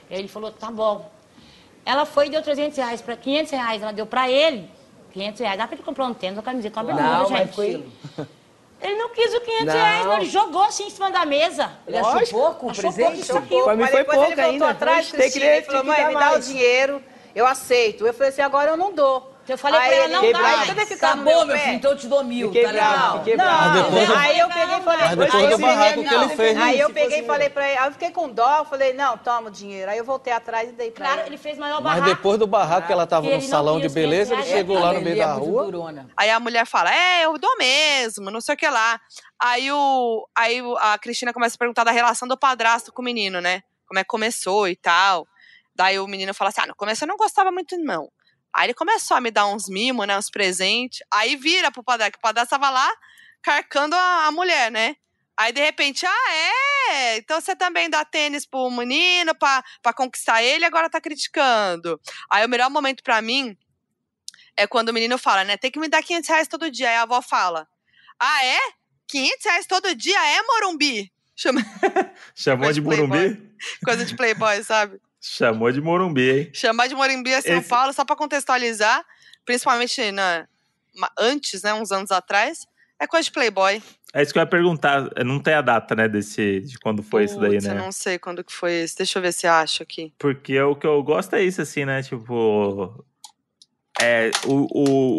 [0.09, 1.11] Aí ele falou, tá bom.
[1.85, 4.67] Ela foi e deu 300 reais, pra, 500 reais, ela deu pra ele.
[5.13, 7.53] 500 reais, dá pra ele comprar um tênis, uma camiseta, uma bermuda, Não, mas gente.
[7.55, 7.85] foi.
[8.81, 9.73] Ele não quis o 500 Não.
[9.75, 11.71] reais, não, ele jogou assim em cima da mesa.
[11.85, 12.39] Ele achou Lógico.
[12.39, 13.05] pouco o Achou presente?
[13.09, 13.63] pouco, isso riu.
[13.63, 14.69] Pra mim Mas foi depois pouco ele voltou ainda.
[14.71, 16.47] atrás, Cristina, e falou, mãe, dar me dá o mais.
[16.47, 17.03] dinheiro,
[17.35, 18.07] eu aceito.
[18.07, 19.36] Eu falei assim, agora eu não dou.
[19.47, 21.45] Eu falei Aí pra ela, ele, não "Vai, dá você vai ficar Tá bom, meu
[21.45, 22.91] meu pé?" filho, então eu te dou mil, Fiquei tá legal?
[22.93, 23.69] bravo, fiquei Não, bravo.
[23.69, 25.99] Mas depois- aí eu peguei e falei, Mas depois aí do eu peguei- barraco que
[25.99, 28.29] ele não, fez, Aí eu se peguei e falei pra ele, aí eu fiquei com
[28.29, 29.89] dó, eu falei, não, toma o dinheiro.
[29.91, 31.37] Aí eu voltei atrás e dei pra Claro, ele.
[31.37, 32.15] fez maior Mas barraco.
[32.15, 34.93] depois do barraco que ela tava no salão de beleza, ele 500 reais, chegou lá
[34.93, 35.67] no meio é da rua.
[36.17, 38.99] Aí a mulher fala: É, eu dou mesmo, não sei o que lá.
[39.41, 43.39] Aí, o, aí a Cristina começa a perguntar da relação do padrasto com o menino,
[43.39, 43.61] né?
[43.87, 45.25] Como é que começou e tal.
[45.75, 48.09] Daí o menino fala assim: Ah, no começo eu não gostava muito, não.
[48.53, 50.17] Aí ele começou a me dar uns mimos, né?
[50.17, 50.99] Uns presentes.
[51.11, 52.91] Aí vira pro padrasto, que o padrasto tava lá
[53.41, 54.95] carcando a, a mulher, né?
[55.37, 56.33] Aí de repente, ah,
[56.91, 57.17] é?
[57.17, 61.99] Então você também dá tênis pro menino pra, pra conquistar ele agora tá criticando.
[62.31, 63.55] Aí o melhor momento pra mim
[64.55, 65.55] é quando o menino fala, né?
[65.55, 66.89] Tem que me dar 500 reais todo dia.
[66.89, 67.67] Aí a avó fala:
[68.19, 68.59] Ah, é?
[69.07, 71.13] 500 reais todo dia é Morumbi?
[71.35, 71.61] Chama
[72.35, 72.81] Chamou de.
[72.81, 73.55] Morumbi?
[73.85, 74.99] coisa de playboy, sabe?
[75.21, 76.49] Chamou de Morumbi, hein?
[76.53, 79.03] Chamar de Morumbi é São Esse- Paulo, só pra contextualizar,
[79.45, 80.47] principalmente na,
[80.95, 81.73] ma- antes, né?
[81.73, 82.65] Uns anos atrás,
[82.99, 83.81] é coisa de playboy.
[84.13, 85.09] É isso que eu ia perguntar.
[85.25, 87.71] Não tem a data, né, desse, de quando foi isso daí, né?
[87.71, 88.95] Eu não sei quando que foi esse.
[88.97, 90.13] Deixa eu ver se eu acho aqui.
[90.17, 92.01] Porque o que eu gosto é isso, assim, né?
[92.01, 93.03] Tipo.
[93.99, 94.67] É, o,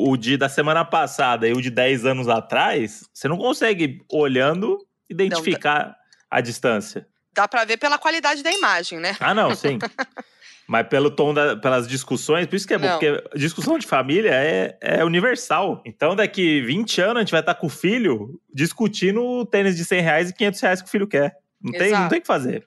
[0.07, 4.01] o, o de da semana passada e o de 10 anos atrás, você não consegue,
[4.11, 4.79] olhando,
[5.11, 5.97] identificar
[6.31, 7.07] a distância.
[7.39, 9.17] Dá pra ver pela qualidade da imagem, né?
[9.21, 9.79] Ah, não, sim.
[10.67, 12.99] Mas pelo tom, da, pelas discussões, por isso que é bom, Não.
[12.99, 15.81] porque discussão de família é, é universal.
[15.87, 19.85] Então, daqui 20 anos, a gente vai estar com o filho discutindo o tênis de
[19.85, 21.39] 100 reais e 500 reais que o filho quer.
[21.63, 22.09] Não tem, não Exato.
[22.11, 22.67] tem o que fazer.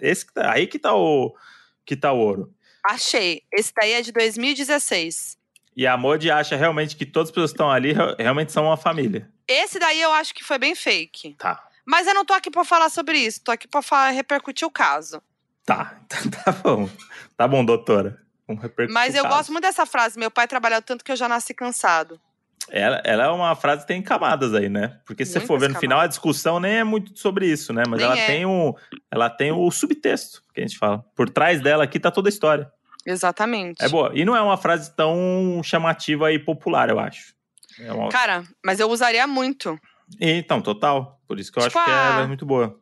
[0.00, 1.34] Esse, que tá- aí que tá, o,
[1.84, 2.54] que tá o ouro.
[2.86, 3.42] Achei.
[3.52, 5.36] Esse daí é de 2016.
[5.76, 8.64] E a Modi acha realmente que todas as pessoas que estão ali re- realmente são
[8.66, 9.28] uma família.
[9.48, 11.34] Esse daí eu acho que foi bem fake.
[11.38, 11.62] Tá.
[11.86, 13.42] Mas eu não tô aqui pra falar sobre isso.
[13.42, 15.22] Tô aqui pra falar, repercutir o caso.
[15.64, 15.96] Tá.
[16.08, 16.88] Tá bom.
[17.36, 18.20] Tá bom, doutora.
[18.48, 20.18] Vamos repercutir Mas eu gosto muito dessa frase.
[20.18, 22.20] Meu pai trabalhou tanto que eu já nasci cansado.
[22.68, 24.98] Ela, ela é uma frase que tem camadas aí, né?
[25.04, 27.72] Porque se você for ver Muitas no final, a discussão nem é muito sobre isso,
[27.72, 27.84] né?
[27.88, 28.26] Mas Nem ela é.
[28.26, 28.74] tem um,
[29.10, 31.04] ela tem o subtexto que a gente fala.
[31.14, 32.70] Por trás dela aqui tá toda a história.
[33.04, 33.82] Exatamente.
[33.84, 34.12] É boa.
[34.14, 37.34] E não é uma frase tão chamativa e popular, eu acho.
[37.78, 38.08] É uma...
[38.10, 39.78] Cara, mas eu usaria muito.
[40.20, 41.20] Então, total.
[41.26, 42.78] Por isso que eu Tipo, acho que ah, é muito boa.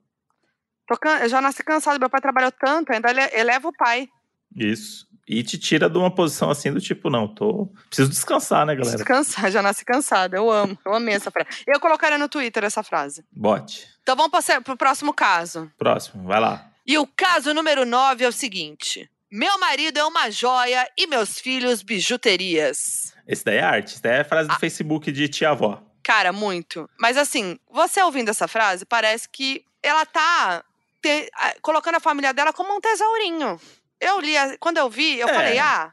[1.22, 2.00] Eu já nasci cansado.
[2.00, 4.08] Meu pai trabalhou tanto, ainda ele- eleva o pai.
[4.56, 5.08] Isso.
[5.28, 7.66] E te tira de uma posição assim do tipo, não, tô.
[7.88, 8.96] Preciso descansar, né, galera?
[8.96, 10.34] Descansar, já nasci cansado.
[10.34, 10.76] Eu amo.
[10.84, 11.48] Eu amei essa frase.
[11.68, 13.24] Eu colocaria no Twitter essa frase.
[13.30, 13.86] Bote.
[14.02, 15.70] Então vamos passar pro próximo caso.
[15.78, 16.66] Próximo, vai lá.
[16.84, 21.38] E o caso número 9 é o seguinte: Meu marido é uma joia e meus
[21.38, 23.14] filhos bijuterias.
[23.28, 23.92] Esse daí é arte.
[23.92, 24.58] Esse daí é a frase do Ah.
[24.58, 25.80] Facebook de tia-avó.
[26.02, 26.88] Cara, muito.
[26.98, 30.64] Mas assim, você ouvindo essa frase, parece que ela tá
[31.02, 31.30] te-
[31.62, 33.60] colocando a família dela como um tesourinho.
[34.00, 35.34] Eu li, quando eu vi, eu É.
[35.34, 35.92] falei, ah,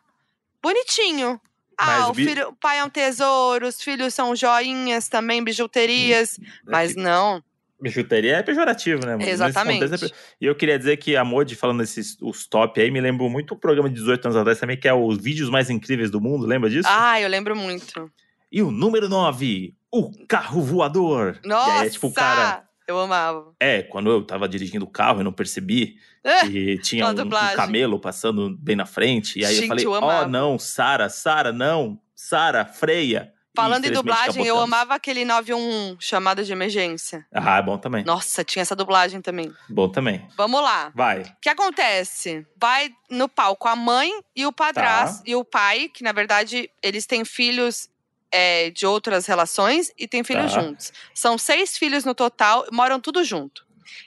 [0.62, 1.39] bonitinho.
[1.80, 5.43] Mas Ah, o, bi- filho, o pai é um tesouro, os filhos são joinhas também,
[5.43, 6.39] bijuterias.
[6.65, 7.43] Mas não.
[7.80, 9.15] Bijuteria é pejorativo, né?
[9.30, 9.82] Exatamente.
[9.88, 13.00] contexto é E eu queria dizer que a Modi, falando esses os top aí, me
[13.00, 16.10] lembrou muito o programa de 18 anos atrás também, que é os vídeos mais incríveis
[16.10, 16.89] do mundo, lembra disso?
[16.91, 18.12] Ah, eu lembro muito.
[18.58, 21.39] E o número 9, o carro voador.
[21.46, 21.70] Nossa!
[21.70, 22.63] E aí, é tipo, o cara.
[22.88, 23.54] Eu amava.
[23.60, 25.98] É, quando eu tava dirigindo o carro, eu não percebi
[26.50, 29.38] que tinha um, um camelo passando bem na frente.
[29.38, 30.28] E aí Gente, eu falei, eu ó, amava.
[30.28, 33.32] não, Sara, Sara, não, Sara, freia.
[33.32, 37.28] E, Falando em dublagem, eu amava aquele 911, chamada de emergência.
[37.32, 38.04] Ah, é bom também.
[38.04, 39.54] Nossa, tinha essa dublagem também.
[39.70, 40.28] Bom também.
[40.36, 40.91] Vamos lá.
[40.96, 41.22] Vai.
[41.22, 42.43] O que acontece?
[42.60, 45.24] Vai no palco a mãe e o padrasto Tá.
[45.28, 47.88] e o pai, que na verdade eles têm filhos
[48.32, 50.60] é, de outras relações e têm filhos Tá.
[50.62, 50.92] juntos.
[51.13, 53.66] São seis filhos no total, moram tudo junto.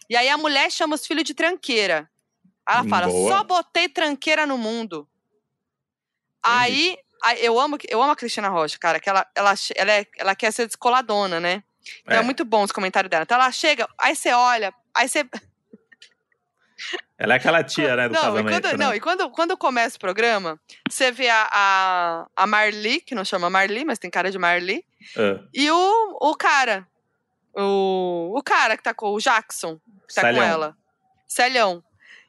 [0.08, 2.08] E aí a mulher chama os filhos de tranqueira.
[2.68, 3.30] Ela fala, Boa.
[3.38, 5.08] só botei tranqueira no mundo.
[6.42, 10.06] Aí, aí eu amo, eu amo a Cristina Rocha, cara, que ela, ela, ela, é-
[10.16, 11.62] ela quer ser descoladona, né?
[12.02, 12.20] Então é.
[12.20, 12.22] É.
[12.22, 13.22] muito bom os comentários dela.
[13.24, 15.24] Então ela chega, aí você olha, aí você.
[17.18, 18.62] Ela é aquela tia, né, do não, e casamento.
[18.62, 18.84] quando, né?
[18.84, 23.24] não, e quando, quando começa o programa, você vê a, a, a Marli, que não
[23.24, 24.84] chama Marli, mas tem cara de Marli,
[25.16, 26.86] Ah, e o, o cara.
[27.54, 30.76] O, o cara que tá com o Jackson, que tá com ela.
[31.26, 31.82] Celhão.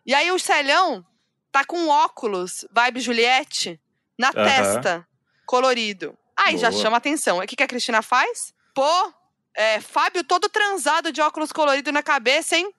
[0.06, 1.06] E aí o Celhão
[1.52, 3.80] tá com óculos, vibe Juliette,
[4.18, 4.44] na Aham.
[4.44, 5.08] testa,
[5.46, 6.18] colorido.
[6.36, 6.82] Aí já Boa.
[6.82, 7.38] chama atenção.
[7.38, 8.54] O que, que a Cristina faz?
[8.74, 9.14] Pô,
[9.56, 12.74] é, Fábio todo transado de óculos colorido na cabeça, hein?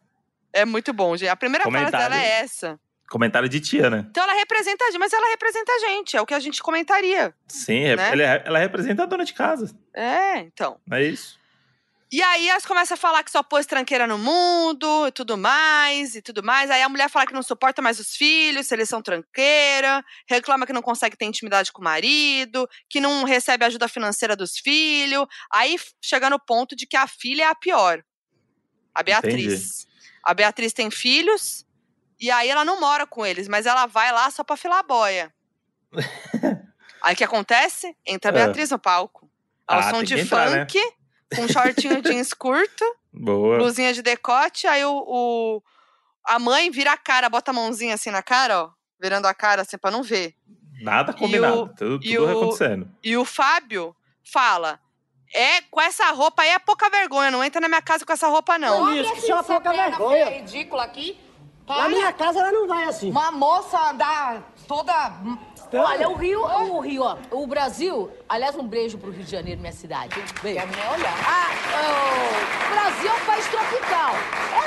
[0.52, 1.28] É muito bom, gente.
[1.28, 2.10] A primeira frase Comentário.
[2.10, 2.78] dela é essa.
[3.08, 4.06] Comentário de tia, né?
[4.10, 6.62] Então ela representa a gente, mas ela representa a gente, é o que a gente
[6.62, 7.34] comentaria.
[7.46, 8.10] Sim, é- Né?
[8.12, 9.74] ela, é- ela representa a dona de casa.
[9.94, 10.80] É, então.
[10.90, 11.38] É isso?
[12.10, 16.14] E aí elas começam a falar que só pôs tranqueira no mundo e tudo mais,
[16.14, 16.70] e tudo mais.
[16.70, 20.66] Aí a mulher fala que não suporta mais os filhos, se eles são tranqueira, reclama
[20.66, 25.26] que não consegue ter intimidade com o marido, que não recebe ajuda financeira dos filhos.
[25.50, 28.02] Aí chega no ponto de que a filha é a pior.
[28.94, 29.86] A Beatriz.
[30.22, 31.66] A Beatriz tem filhos,
[32.20, 34.82] e aí ela não mora com eles, mas ela vai lá só pra filar a
[34.82, 35.34] boia.
[37.02, 37.96] aí o que acontece?
[38.06, 38.34] Entra a Ah.
[38.46, 39.28] Beatriz no palco.
[39.66, 40.60] Ao Ah, som de entrar, né?
[40.66, 40.78] funk,
[41.34, 43.58] com um shortinho jeans curto, Boa.
[43.58, 45.62] blusinha de decote, aí o, o-
[46.24, 49.62] a mãe vira a cara, bota a mãozinha assim na cara, ó, virando a cara
[49.62, 50.34] assim pra não ver.
[50.82, 51.72] Nada combinado.
[51.76, 52.90] tudo e tudo o- acontecendo.
[53.02, 54.80] E o Fábio fala:
[55.34, 58.28] "É, com essa roupa aí é pouca vergonha, não entra na minha casa com essa
[58.28, 58.94] roupa não".
[58.94, 60.30] Isso, que só pouca vergonha.
[60.30, 61.18] ridícula aqui.
[61.66, 61.88] Na Para.
[61.88, 63.10] minha casa ela não vai assim.
[63.10, 64.92] Uma moça andar toda.
[65.74, 69.58] Olha, o Rio, o Rio, ó, o Brasil, aliás, um beijo pro Rio de Janeiro,
[69.58, 70.14] minha cidade.
[70.42, 70.60] Beijo.
[70.60, 71.14] Quer nem olhar.
[71.26, 71.48] Ah,
[71.80, 74.14] oh, o Brasil é um país tropical.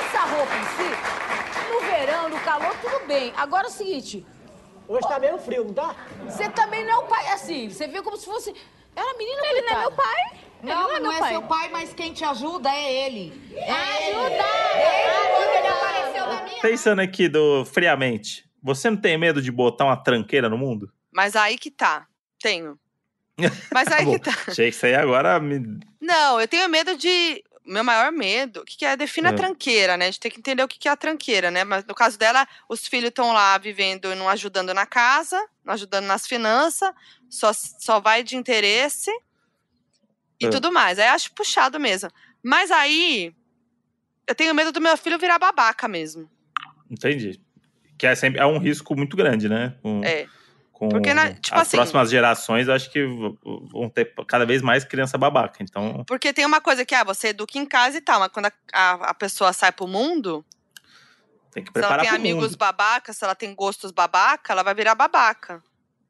[0.00, 3.32] Essa roupa em si, no verão, no calor, tudo bem.
[3.36, 4.26] Agora é o seguinte,
[4.88, 5.94] Hoje tá meio frio, não tá?
[6.24, 8.54] você também não é o pai, assim, você vê como se fosse...
[8.94, 10.40] Era menina Ele não é meu pai.
[10.62, 11.32] Ele Não, não é não é pai.
[11.32, 13.32] seu pai, mas quem te ajuda é ele.
[13.54, 14.44] É Ajuda!
[15.34, 19.84] Quando ele apareceu na minha Pensando aqui do friamente, você não tem medo de botar
[19.84, 20.90] uma tranqueira no mundo?
[21.12, 22.06] Mas aí que tá.
[22.40, 22.78] Tenho.
[23.72, 24.12] Mas aí Tá bom.
[24.12, 24.32] que tá.
[24.48, 25.78] Achei que isso aí agora me.
[26.00, 27.42] Não, eu tenho medo de.
[27.68, 28.96] Meu maior medo, o que, que é?
[28.96, 29.34] Define a Ah.
[29.34, 30.04] tranqueira, né?
[30.06, 31.64] A gente tem que entender o que, que é a tranqueira, né?
[31.64, 35.74] Mas no caso dela, os filhos estão lá vivendo e não ajudando na casa, não
[35.74, 36.92] ajudando nas finanças,
[37.28, 39.10] só, só vai de interesse
[40.40, 40.50] e Ah.
[40.50, 40.98] tudo mais.
[40.98, 42.10] Aí acho puxado mesmo.
[42.42, 43.34] Mas aí,
[44.26, 46.28] eu tenho medo do meu filho virar babaca mesmo.
[46.90, 47.40] Entendi.
[47.98, 49.74] Que é sempre é um risco muito grande, né?
[49.82, 50.26] Com, É.
[50.72, 53.02] com Porque, né, tipo as assim- próximas gerações, eu acho que
[53.72, 55.62] vão ter cada vez mais criança babaca.
[55.62, 58.46] Então, Porque tem uma coisa que, ah, você educa em casa e tal, mas quando
[58.46, 60.44] a, a, a pessoa sai pro mundo,
[61.50, 62.58] tem que se ela preparar tem amigos mundo.
[62.58, 65.62] babacas, se ela tem gostos babaca, ela vai virar babaca.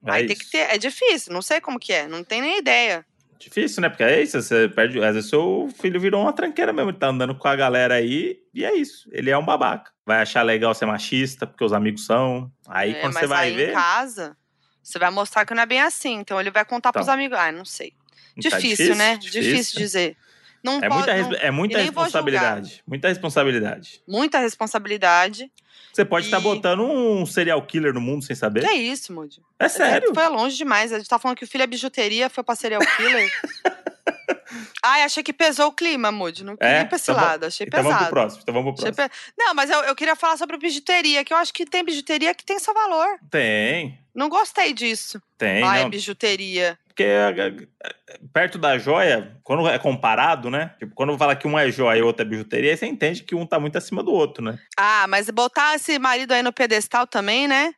[0.05, 0.51] É Aí tem que isso.
[0.53, 0.69] ter.
[0.75, 3.07] É difícil, não sei como que é, não tem nem ideia.
[3.39, 3.89] Difícil, né?
[3.89, 5.03] Porque é isso, você perde.
[5.03, 8.39] Às vezes seu filho virou uma tranqueira mesmo, ele tá andando com a galera aí,
[8.55, 9.09] e é isso.
[9.13, 9.91] Ele é um babaca.
[10.05, 12.51] Vai achar legal ser machista, porque os amigos são.
[12.69, 13.71] Aí É, quando você vai aí ver.
[13.71, 14.37] em casa,
[14.83, 16.15] você vai mostrar que não é bem assim.
[16.15, 17.15] Então ele vai contar pros Então.
[17.15, 17.37] amigos.
[17.39, 17.91] Ah, não sei.
[17.91, 19.17] tá Difícil, né?
[19.17, 20.17] Difícil, dizer.
[20.63, 22.83] Não É pode, muita, não- é muita responsabilidade.
[22.87, 24.01] Muita responsabilidade.
[24.07, 25.51] muita responsabilidade.
[25.97, 28.61] Você pode estar E- botando um serial killer no mundo sem saber.
[28.61, 29.41] Que é isso, Moody?
[29.59, 30.13] É sério.
[30.15, 30.93] Foi longe demais.
[30.93, 33.31] A gente tá falando que o filho é bijuteria, foi pra serial killer.
[34.83, 36.45] Ai, achei que pesou o clima, Moody.
[36.45, 36.81] Não queria É?
[36.83, 37.45] ir pra esse Então lado.
[37.45, 38.15] Achei Então vamos pro pesado.
[38.15, 38.43] próximo.
[38.43, 39.09] Então vamos pro próximo.
[39.09, 42.35] pe- Não, mas eu, eu queria falar sobre bijuteria, que eu acho que tem bijuteria
[42.35, 43.19] que tem seu valor.
[43.31, 45.21] Tem, Não gostei disso.
[45.39, 45.63] tem.
[45.65, 45.91] Ai, não.
[45.91, 46.79] bijuteria.
[46.97, 47.29] Porque é,
[47.85, 50.75] é, perto da joia, quando é comparado, né?
[50.79, 53.35] Tipo, quando fala que um é joia e outro é bijuteria, aí você entende que
[53.35, 54.59] um tá muito acima do outro, né?
[54.79, 57.75] Ah, mas botar esse marido aí no pedestal também, né?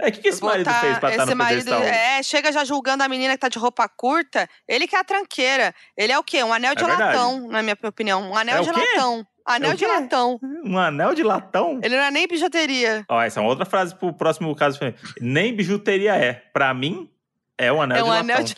[0.00, 1.82] É, o que, que esse marido Botar fez pra estar esse no marido, pedestal?
[1.82, 4.48] É, chega já julgando a menina que tá de roupa curta.
[4.68, 5.74] Ele que é a tranqueira.
[5.96, 6.44] Ele é o quê?
[6.44, 7.16] Um anel de É verdade.
[7.16, 8.30] latão, na minha opinião.
[8.30, 9.26] Um anel É de latão.
[9.44, 10.40] Anel o de latão.
[10.64, 11.80] Um anel de latão?
[11.82, 13.04] Ele não é nem bijuteria.
[13.08, 14.78] Ó, essa é uma outra frase pro próximo caso.
[15.20, 16.32] Nem bijuteria é.
[16.52, 17.10] Pra mim,
[17.58, 18.20] é um anel é de um latão.
[18.34, 18.56] anel de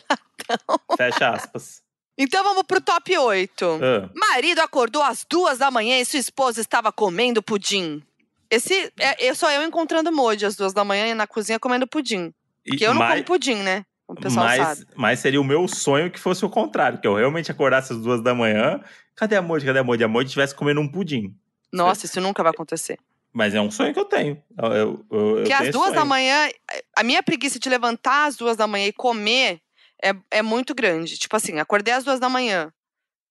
[0.97, 1.81] Fecha aspas.
[2.19, 3.79] Então vamos pro top 8.
[3.79, 8.01] Ah, Marido acordou às duas da manhã e sua esposa estava comendo pudim.
[8.49, 12.33] Esse é, é só eu encontrando Moji às duas da manhã na cozinha comendo pudim.
[12.65, 13.85] e- Porque eu não mas, como pudim, né?
[14.07, 14.87] O pessoal mas, sabe.
[14.95, 16.99] mas seria o meu sonho que fosse o contrário.
[16.99, 18.81] Que eu realmente acordasse às duas da manhã.
[19.15, 19.67] Cadê a Moji?
[19.67, 20.03] Cadê a Moji?
[20.03, 21.35] A Moji estivesse comendo um pudim.
[21.71, 22.97] Nossa, isso nunca vai acontecer.
[23.33, 24.41] Mas é um sonho que eu tenho.
[24.57, 26.49] Eu, eu, eu, eu às duas da manhã,
[26.95, 29.61] a minha preguiça de levantar às duas da manhã e comer
[30.03, 31.17] é, é muito grande.
[31.17, 32.71] Tipo assim, acordei às duas da manhã.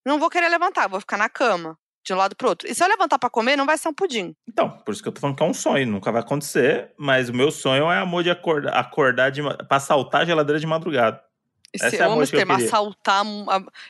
[0.04, 1.76] Não vou querer levantar, vou ficar na cama.
[2.04, 2.70] de um lado pro outro.
[2.70, 4.32] E se eu levantar pra comer, não vai ser um pudim.
[4.48, 7.28] Então, por isso que eu tô falando que é um sonho, nunca vai acontecer, mas
[7.28, 11.20] o meu sonho é amor de acordar, acordar de, pra saltar a geladeira de madrugada.
[11.72, 13.24] Esse, Essa é eu amo moça esse que eu termo, assaltar.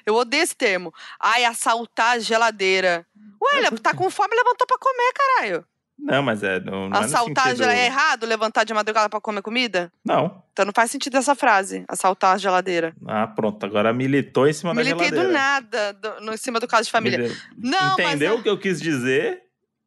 [0.06, 0.94] Eu odeio esse termo.
[1.20, 3.06] Ai, assaltar a geladeira.
[3.42, 5.66] Ué, É tá com fome, levantou pra comer, caralho.
[5.98, 6.60] Não, mas é.
[6.60, 7.56] Não, não é assaltar a sentido...
[7.64, 7.82] geladeira.
[7.82, 9.90] É errado levantar de madrugada pra comer comida?
[10.04, 10.42] Não.
[10.52, 12.94] Então não faz sentido essa frase, assaltar a geladeira.
[13.06, 13.64] Ah, pronto.
[13.64, 15.32] Agora militou em cima Militei da do geladeira.
[15.32, 17.18] nada do- no, em cima do caso de família.
[17.18, 18.40] Mili- Não, Entendeu mas.
[18.40, 19.42] o que eu quis dizer,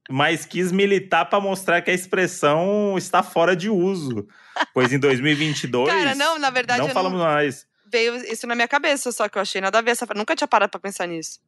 [0.10, 4.28] mas quis militar pra mostrar que a expressão está fora de uso.
[4.74, 5.88] Pois em 2022.
[5.89, 7.65] Cara, não, na verdade, não eu falamos não- mais.
[7.91, 9.91] Veio isso na minha cabeça, só que eu achei nada a ver.
[9.91, 10.06] Essa...
[10.15, 11.39] Nunca tinha parado pra pensar nisso.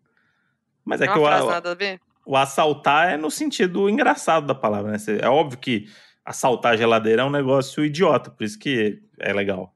[0.85, 1.99] Mas É é que o, frase nada a ver.
[2.25, 4.97] O assaltar é no sentido engraçado da palavra, né?
[5.21, 5.87] É óbvio que
[6.23, 9.73] assaltar a geladeira é um negócio idiota, por isso que é legal.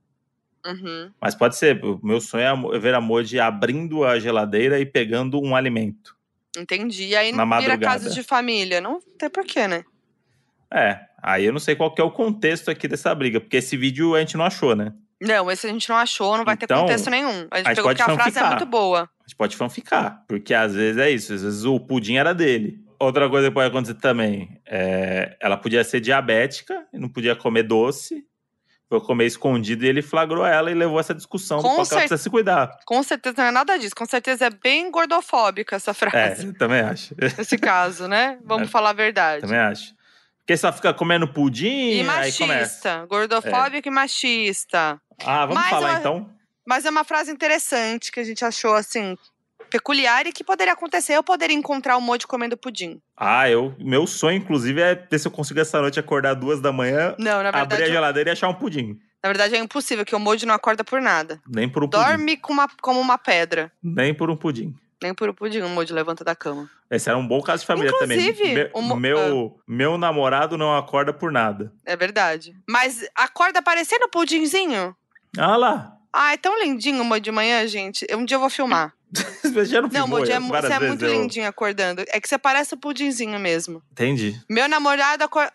[0.65, 1.11] Uhum.
[1.21, 4.85] Mas pode ser, o meu sonho é é ver a Moji abrindo a geladeira e
[4.85, 6.15] pegando um alimento.
[6.57, 7.07] Entendi.
[7.07, 7.85] E aí Na não vira madrugada.
[7.85, 8.81] casa de família.
[8.81, 9.83] Não tem porquê, né?
[10.73, 14.15] É, aí eu não sei qual é o contexto aqui dessa briga, porque esse vídeo
[14.15, 14.93] a gente não achou, né?
[15.21, 17.29] Não, esse a gente não achou, não vai ter Então, contexto nenhum.
[17.29, 19.01] A gente a gente pegou porque a frase é muito boa.
[19.01, 22.79] A gente pode fanficar, porque às vezes é isso, às vezes o pudim era dele.
[22.99, 27.63] Outra coisa que pode acontecer também, é, ela podia ser diabética e não podia comer
[27.63, 28.23] doce,
[28.87, 31.85] foi comer escondido e ele flagrou ela e levou essa discussão Com qual que ela
[31.87, 32.77] cer- precisa se cuidar.
[32.85, 33.95] Com certeza não é nada disso.
[33.95, 36.45] Com certeza é bem gordofóbica essa É, frase.
[36.47, 37.15] eu também acho.
[37.17, 38.37] Nesse caso, né?
[38.45, 39.41] Vamos É, falar a verdade.
[39.41, 39.93] também acho.
[40.39, 42.45] Porque só fica comendo pudim, E aí começa.
[42.45, 43.05] machista.
[43.09, 45.01] Gordofóbico e machista.
[45.23, 46.29] Ah, vamos Mas falar eu- então?
[46.67, 49.15] Mas é uma frase interessante que a gente achou, assim,
[49.69, 51.13] peculiar e que poderia acontecer.
[51.13, 52.99] Eu poderia encontrar o Modi comendo pudim.
[53.15, 56.71] Ah, eu, meu sonho, inclusive, é ver se eu consigo essa noite acordar duas da
[56.71, 58.97] manhã, Não, na abrir verdade, a geladeira e achar um pudim.
[59.23, 61.39] na verdade é impossível, que o Modi não acorda por nada.
[61.47, 62.03] Nem por um pudim.
[62.03, 63.71] Dorme com uma, como uma pedra.
[63.83, 64.75] Nem por um pudim.
[65.03, 66.69] Nem por um pudim o Modi levanta da cama.
[66.89, 68.55] Esse era um bom caso de família Inclusive, também.
[68.55, 71.71] Me- mo- meu, meu namorado não acorda por nada.
[71.85, 72.55] É verdade.
[72.67, 74.95] Mas acorda parecendo pudinzinho.
[75.37, 75.91] Ah lá.
[76.13, 78.05] Ah, é tão lindinho o Modi de manhã, gente.
[78.15, 78.93] Um dia eu vou filmar.
[79.43, 82.03] Você já não Não, filmou é, você é muito eu- lindinho acordando.
[82.09, 83.81] É que você parece o pudinzinho mesmo.
[83.91, 84.37] Entendi.
[84.49, 85.51] Meu namorado acorda.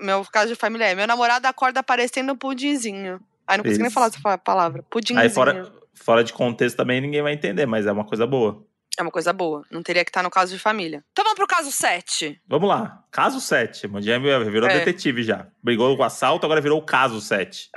[0.00, 3.20] Meu caso de família é: meu namorado acorda parecendo um pudinzinho.
[3.46, 3.94] Ai, não consigo nem Isso.
[3.94, 4.82] falar essa palavra.
[4.90, 5.20] Pudinzinho.
[5.20, 8.64] Aí fora, fora de contexto também ninguém vai entender, mas é uma coisa boa.
[8.98, 9.62] É uma coisa boa.
[9.70, 11.04] Não teria que estar no caso de família.
[11.12, 12.40] Então vamos pro caso 7.
[12.48, 13.04] Vamos lá.
[13.10, 13.86] Caso 7.
[13.88, 14.78] Mondi virou É.
[14.78, 15.46] detetive já.
[15.62, 17.70] Brigou com o assalto, agora virou o caso 7.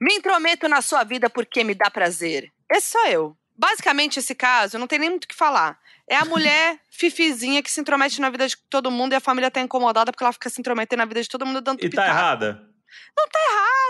[0.00, 2.50] Me intrometo na sua vida porque me dá prazer.
[2.70, 3.36] Esse sou eu.
[3.56, 5.78] Basicamente, esse caso, não tem nem muito o que falar.
[6.08, 9.50] É a mulher fifizinha que se intromete na vida de todo mundo e a família
[9.50, 12.06] tá incomodada porque ela fica se intrometendo na vida de todo mundo dando E tá
[12.06, 12.68] errada?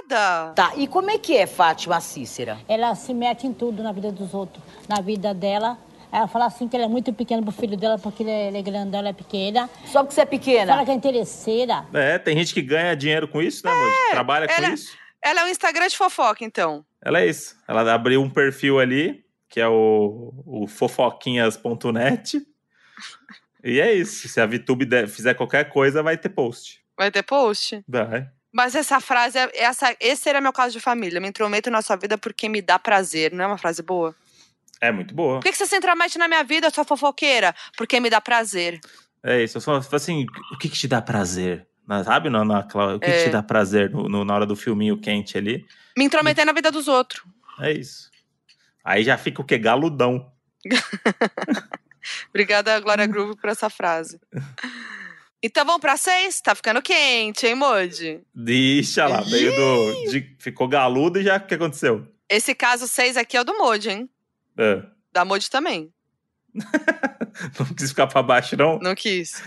[0.09, 0.53] Nada.
[0.55, 2.59] Tá, e como é que é Fátima Cícera?
[2.69, 5.79] Ela se mete em tudo na vida dos outros, na vida dela.
[6.13, 8.59] Ela fala assim que ela é muito pequena pro filho dela, porque ele é, ele
[8.59, 9.71] é grandão, ela é pequena.
[9.87, 10.73] Só porque você é pequena.
[10.73, 11.87] Fala que é interesseira.
[11.95, 14.11] É, tem gente que ganha dinheiro com isso, né, Moji?
[14.11, 14.93] Trabalha ela- com isso.
[15.25, 16.85] Ela é um Instagram de fofoca, então.
[17.03, 17.57] Ela é isso.
[17.67, 22.43] Ela abriu um perfil ali, que é o, o fofoquinhas.net.
[23.65, 24.29] E é isso.
[24.29, 26.83] Se a VTube fizer qualquer coisa, vai ter post.
[26.99, 27.83] Vai ter post?
[27.89, 28.29] Vai.
[28.53, 31.21] Mas essa frase, é- essa, esse era meu caso de família.
[31.21, 33.33] Me intrometo na sua vida porque me dá prazer.
[33.33, 34.15] Não é uma frase boa?
[34.83, 35.37] É muito boa.
[35.39, 37.55] Por que, que você se intromete na minha vida, sua fofoqueira?
[37.77, 38.81] Porque me dá prazer.
[39.23, 39.57] É isso.
[39.59, 41.65] Eu só falo assim, o que que te dá prazer?
[41.87, 43.25] Na- Sabe, na, naquela- o que, que É.
[43.25, 45.65] te dá prazer no, no- na hora do filminho quente ali?
[45.97, 47.23] Me intrometer na vida dos outros.
[47.61, 48.11] É isso.
[48.85, 49.57] Aí já fica o quê?
[49.57, 50.33] Galudão.
[52.31, 54.21] Obrigada, Glória Groove, por essa frase.
[55.43, 56.41] Então vamos pra seis?
[56.41, 58.21] Tá ficando quente, hein, Modi?
[58.35, 60.11] Deixa lá, veio do.
[60.11, 62.07] de- ficou galudo e já o que aconteceu?
[62.29, 64.11] Esse caso seis aqui é o do Modi, hein?
[64.57, 64.83] É.
[65.13, 65.93] Da Modi também.
[67.59, 68.79] Não quis ficar pra baixo, não?
[68.79, 69.43] Não quis.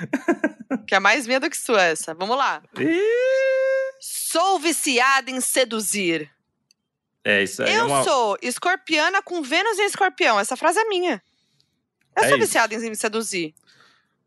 [0.88, 2.14] que é mais minha do que sua essa.
[2.16, 2.62] Vamos lá.
[2.80, 3.00] Ih,
[4.02, 6.30] Sou viciada em seduzir.
[7.24, 7.70] É isso aí.
[7.72, 10.40] é Eu uma- sou escorpiana com Vênus em escorpião.
[10.40, 11.22] Essa frase é minha.
[12.16, 12.46] Eu É sou isso.
[12.48, 13.54] viciada em me seduzir.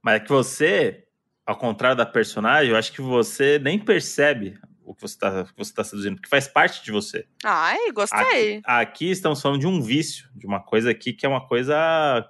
[0.03, 1.05] Mas é que você,
[1.45, 4.59] ao contrário da personagem, eu acho que você nem percebe
[4.91, 7.27] o que você está tá seduzindo, porque faz parte de você.
[7.45, 8.57] Ai, gostei.
[8.59, 12.27] Aqui, aqui estamos falando de um vício, de uma coisa aqui que é uma coisa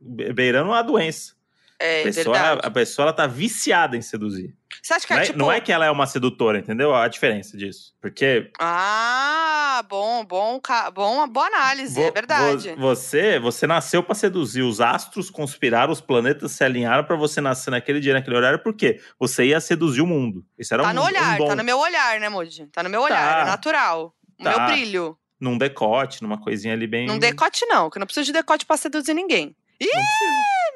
[0.00, 1.34] be- beirando uma doença.
[1.78, 2.60] É a pessoa, verdade.
[2.64, 4.56] a pessoa ela tá viciada em seduzir.
[4.82, 5.38] Você acha que Não é é, tipo.
[5.38, 6.92] não é que ela é uma sedutora, entendeu?
[6.92, 7.94] A diferença disso.
[8.00, 10.60] Porque Ah, bom, bom,
[10.92, 12.70] bom, boa análise, vo- é verdade.
[12.70, 14.62] vo- você, você nasceu pra seduzir.
[14.62, 19.00] Os astros conspiraram, os planetas se alinharam pra você nascer naquele dia, naquele horário, porque
[19.20, 20.44] você ia seduzir o mundo.
[20.58, 22.66] Isso era Tá um, no olhar, um tá no meu olhar, né, Moody?
[22.66, 23.40] Tá no meu olhar, Tá.
[23.42, 24.12] é natural.
[24.40, 24.50] O Tá.
[24.50, 25.16] meu brilho.
[25.40, 27.06] Num decote, numa coisinha ali bem.
[27.06, 29.54] Não decote, não, que eu não preciso de decote pra seduzir ninguém.
[29.80, 29.86] Ih,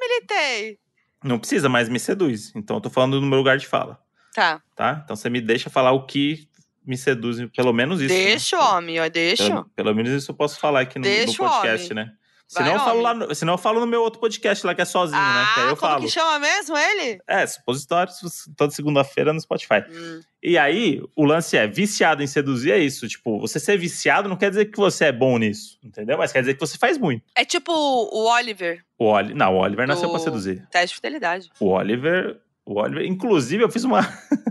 [0.00, 0.78] militei!
[1.24, 2.52] Não precisa, mas me seduz.
[2.54, 3.98] Então eu tô falando no meu lugar de fala,
[4.34, 4.60] Tá.
[4.74, 5.00] tá?
[5.04, 6.48] Então você me deixa falar o que
[6.86, 8.14] me seduz, pelo menos isso.
[8.14, 8.24] né?
[8.26, 9.48] Deixa o homem, ó, deixa.
[9.48, 12.04] Pelo, pelo menos isso eu posso falar aqui no, no Deixa o podcast, homem.
[12.04, 12.12] né?
[12.54, 14.80] Vai, Senão eu, falo lá no, senão eu falo no meu outro podcast lá, que
[14.80, 15.26] é sozinho, né?
[15.26, 16.04] ah, Que aí eu como falo.
[16.04, 17.18] que chama mesmo ele?
[17.26, 18.16] É, supositórios
[18.56, 19.84] toda segunda-feira no Spotify.
[19.90, 20.20] Hum.
[20.40, 23.08] E aí, o lance é, viciado em seduzir é isso.
[23.08, 26.16] Tipo, você ser viciado não quer dizer que você é bom nisso, entendeu?
[26.16, 27.24] Mas quer dizer que você faz muito.
[27.34, 29.34] É tipo o Oliver, O Oli...
[29.34, 30.64] Não, o Oliver nasceu pra seduzir.
[30.70, 31.50] teste de fidelidade.
[31.58, 32.40] O Oliver...
[32.64, 33.04] O Oliver...
[33.06, 34.00] Inclusive, eu fiz uma...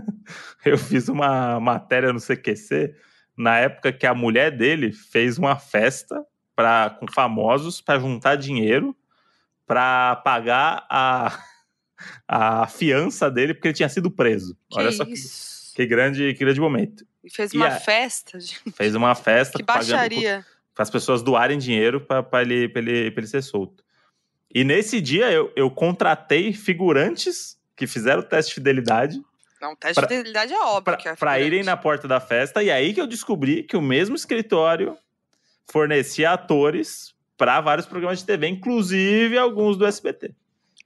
[0.66, 2.94] eu fiz uma matéria no CQC
[3.38, 6.22] na época que a mulher dele fez uma festa
[6.56, 6.90] pra...
[6.98, 8.96] com famosos pra juntar dinheiro
[9.66, 11.38] pra pagar a...
[12.28, 14.56] a fiança dele porque ele tinha sido preso.
[14.70, 15.14] Que Olha só que,
[15.74, 17.06] que grande, que grande momento.
[17.24, 18.38] E fez E uma a- festa.
[18.38, 18.60] gente.
[18.72, 20.44] Fez uma festa Que baixaria.
[20.74, 23.82] para as pessoas doarem dinheiro para ele, pra ele, pra ele ser solto.
[24.54, 29.20] E nesse dia eu, eu contratei figurantes que fizeram o teste de fidelidade
[29.60, 32.62] Não, teste Pra- de fidelidade é óbvio que é para irem na porta da festa.
[32.62, 34.96] E aí que eu descobri que o mesmo escritório
[35.70, 40.34] fornecia atores para vários programas de TV, inclusive alguns do SBT.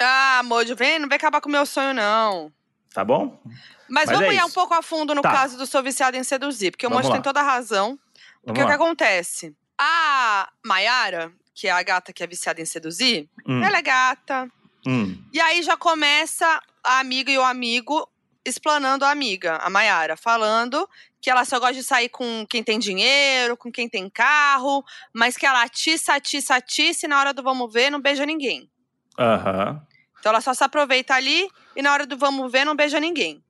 [0.00, 2.52] Ah, Mojo, vem, não vem acabar com o meu sonho, não.
[2.92, 3.40] Tá bom?
[3.88, 5.30] Mas, Mas vamos é ir um pouco a fundo no Tá.
[5.30, 7.98] caso do Sou Viciado em Seduzir, porque o Mojo tem toda a razão.
[8.44, 9.54] Porque o que acontece?
[9.78, 14.50] A Mayara, que é a gata que é viciada em seduzir, Hum, ela é gata.
[14.86, 15.16] hum.
[15.32, 18.08] E aí já começa a amiga e o amigo
[18.50, 20.88] explanando a amiga, a Mayara, falando
[21.20, 25.36] que ela só gosta de sair com quem tem dinheiro, com quem tem carro, mas
[25.36, 28.70] que ela atiça, atiça, atiça e na hora do vamos ver não beija ninguém.
[29.18, 29.86] Aham.
[30.18, 33.42] Então ela só se aproveita ali e na hora do vamos ver não beija ninguém.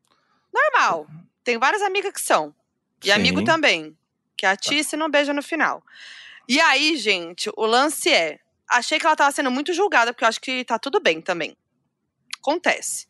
[0.52, 1.06] Normal.
[1.44, 2.54] Tem várias amigas que são.
[3.02, 3.12] E Sim.
[3.12, 3.96] amigo também.
[4.36, 5.82] Que atiça e não beija no final.
[6.48, 8.38] E aí, gente, o lance é.
[8.68, 11.56] Achei que ela tava sendo muito julgada, porque eu acho que tá tudo bem também.
[12.38, 13.06] Acontece.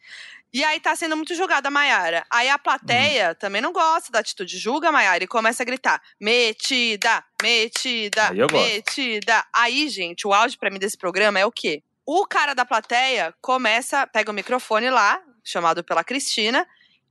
[0.53, 2.25] E aí tá sendo muito julgada a Maiara.
[2.31, 2.59] Aí a Uhum.
[2.59, 8.31] plateia também não gosta da atitude, julga a Maiara e começa a gritar: metida, metida,
[8.31, 8.65] Aí eu gosto.
[8.67, 9.45] metida.
[9.55, 11.83] Aí, gente, o áudio pra mim desse programa é o quê?
[12.05, 16.67] O cara da plateia começa, pega o microfone lá, chamado pela Cristina,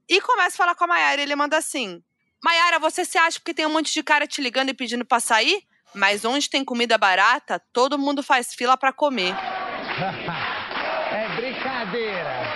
[0.09, 1.21] e começa a falar com a Maiara.
[1.21, 2.03] E ele manda assim:
[2.43, 5.19] Maiara, você se acha porque tem um monte de cara te ligando e pedindo pra
[5.21, 5.63] sair?
[5.95, 9.33] Mas onde tem comida barata, todo mundo faz fila pra comer.
[11.11, 12.48] É brincadeira.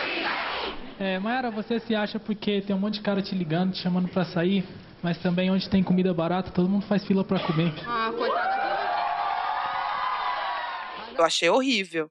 [1.03, 4.07] É, Mayara, você se acha porque tem um monte de cara te ligando, te chamando
[4.07, 4.63] pra sair,
[5.01, 7.73] mas também onde tem comida barata, todo mundo faz fila pra comer.
[11.13, 12.09] Eu achei horrível.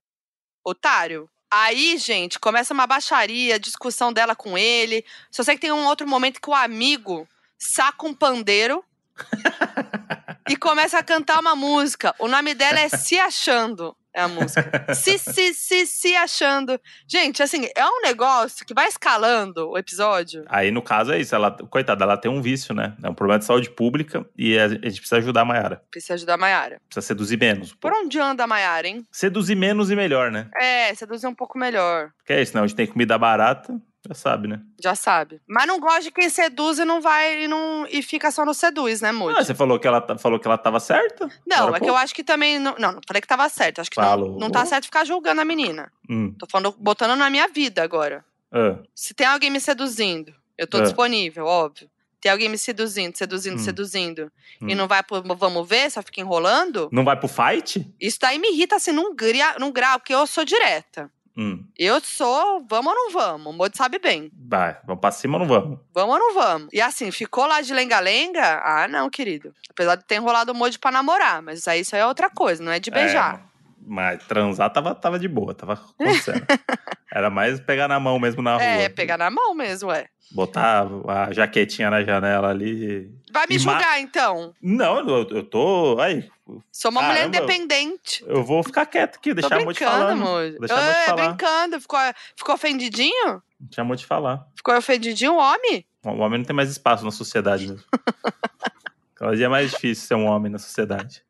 [0.62, 1.26] Otário.
[1.50, 5.06] Aí, gente, começa uma baixaria, discussão dela com ele.
[5.30, 7.26] Só sei que tem um outro momento que o amigo
[7.58, 8.84] saca um pandeiro
[10.50, 12.14] e começa a cantar uma música.
[12.18, 13.96] O nome dela é Se Achando.
[14.14, 14.94] É a música.
[14.94, 16.78] Se, se, se, se achando.
[17.06, 20.44] Gente, assim, é um negócio que vai escalando o episódio.
[20.48, 21.34] Aí, no caso, é isso.
[21.34, 22.94] Ela, coitada, ela tem um vício, né?
[23.02, 25.82] É um problema de saúde pública e a gente precisa ajudar a Maiara.
[25.90, 26.80] Precisa ajudar a Maiara.
[26.88, 27.74] Precisa seduzir menos.
[27.74, 29.06] Por onde anda a Maiara, hein?
[29.10, 30.48] Seduzir menos e melhor, né?
[30.60, 32.10] É, seduzir um pouco melhor.
[32.18, 32.62] Porque é isso, né?
[32.62, 34.60] Onde tem comida barata, já sabe, né?
[34.82, 35.40] Já sabe.
[35.46, 38.52] Mas não gosta de quem seduz e não vai e, não, e fica só no
[38.52, 39.38] seduz, né, Moody?
[39.38, 41.28] Ah, você falou que ela, ta- falou que ela tava certa?
[41.46, 42.58] não, é que eu acho que também.
[42.58, 43.80] Não, não, não falei que tava certo.
[43.80, 44.38] Acho que não, Falou.
[44.40, 45.90] não tá certo ficar julgando a menina.
[46.10, 48.24] Hum, Tô falando, botando na minha vida agora.
[48.52, 50.82] ah, Se tem alguém me seduzindo, eu tô É.
[50.82, 51.88] disponível, óbvio.
[52.20, 53.58] Tem alguém me seduzindo, seduzindo, Hum.
[53.58, 54.32] seduzindo.
[54.60, 54.76] E Hum.
[54.76, 56.88] não vai pro vamos ver, só fica enrolando.
[56.92, 57.84] Não vai pro fight?
[58.00, 59.14] Isso daí me irrita assim num,
[59.58, 61.10] num grau, porque eu sou direta.
[61.36, 63.46] Hum, Eu sou, vamos ou não vamos?
[63.46, 64.30] O Moody sabe bem.
[64.36, 64.76] vai.
[64.86, 65.78] Vamos pra cima ou não vamos?
[65.94, 66.68] Vamos ou não vamos?
[66.72, 68.60] E assim, ficou lá de lenga-lenga?
[68.62, 69.54] Ah, não, querido.
[69.70, 72.62] Apesar de ter enrolado o Moody pra namorar, mas aí isso aí é outra coisa,
[72.62, 73.36] não é de beijar.
[73.36, 73.40] É,
[73.86, 76.44] mas transar tava, tava de boa, tava acontecendo.
[77.10, 78.62] Era mais pegar na mão mesmo na rua.
[78.62, 80.06] É, pegar na mão mesmo, é.
[80.30, 83.10] Botar a jaquetinha na janela ali.
[83.32, 84.54] Vai me ma- julgar, então.
[84.60, 85.98] Não, eu, eu tô.
[86.00, 86.28] Aí,
[86.70, 87.36] Sou uma mulher Caramba.
[87.38, 88.22] independente.
[88.26, 90.18] eu vou ficar quieto aqui, deixar a Mo te brincando, falando.
[90.20, 90.58] Moody.
[90.58, 91.26] Deixar a Mo te É, falar.
[91.28, 91.80] brincando.
[91.80, 91.98] Ficou,
[92.36, 93.42] ficou ofendidinho?
[93.58, 94.46] Deixar a Mo te falar.
[94.54, 95.86] Ficou ofendidinho, homem?
[96.04, 97.84] O homem não tem mais espaço na sociedade mesmo.
[99.14, 101.24] Cada dia é mais difícil ser um homem na sociedade.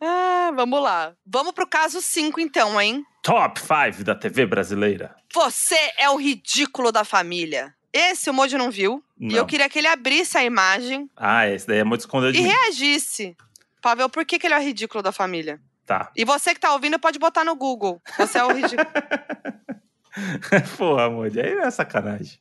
[0.00, 1.12] Ah, vamos lá.
[1.26, 3.04] Vamos pro caso 5, então, hein?
[3.22, 5.14] Top 5 da TV brasileira.
[5.34, 7.74] Você é o ridículo da família.
[7.92, 9.02] Esse o Moody não viu.
[9.20, 9.36] E Não.
[9.36, 12.42] eu queria que ele abrisse a imagem Ah, esse daí é muito escondeu de e
[12.42, 12.48] mim.
[12.48, 13.36] reagisse.
[13.82, 15.60] Pra ver o porquê que ele é o ridículo da família.
[15.86, 16.10] Tá.
[16.14, 18.00] E você que tá ouvindo pode botar no Google.
[18.18, 18.86] Você é o ridículo.
[20.76, 22.38] Porra, amor, aí é sacanagem.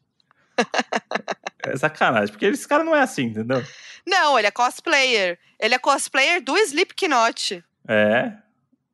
[1.64, 3.64] é sacanagem, porque esse cara não é assim, entendeu?
[4.06, 5.38] não, ele é cosplayer.
[5.60, 7.64] Ele é cosplayer do Slipknot.
[7.88, 8.32] É.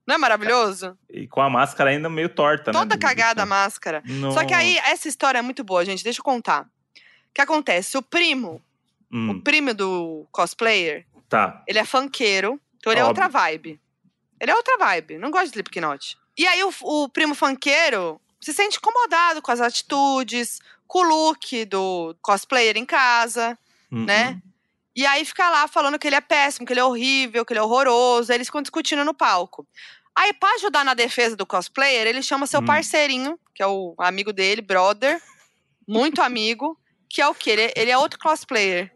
[0.05, 0.97] Não é maravilhoso?
[1.09, 2.77] E com a máscara ainda meio torta, né?
[2.79, 4.03] Toda cagada a máscara.
[4.33, 6.03] Só que aí, essa história é muito boa, gente.
[6.03, 6.67] Deixa eu contar.
[7.33, 7.97] O que acontece?
[7.97, 8.61] O primo,
[9.11, 11.63] o Hum, primo do cosplayer, tá.
[11.67, 13.23] ele é funkeiro, então ele é Óbvio.
[13.23, 13.81] outra vibe.
[14.39, 16.15] Ele é outra vibe, não gosta de Slipknot.
[16.37, 21.65] E aí o, o primo funkeiro se sente incomodado com as atitudes, com o look
[21.65, 23.57] do cosplayer em casa,
[23.91, 24.39] Hum, né?
[24.95, 27.59] E aí fica lá falando que ele é péssimo, que ele é horrível, que ele
[27.59, 28.31] é horroroso.
[28.31, 29.67] Aí eles ficam discutindo no palco.
[30.15, 32.65] Aí, pra ajudar na defesa do cosplayer, ele chama seu Hum.
[32.65, 35.19] parceirinho, que é o amigo dele, brother,
[35.87, 36.77] muito amigo,
[37.13, 37.51] que é o quê?
[37.51, 38.91] Ele, ele é outro cosplayer.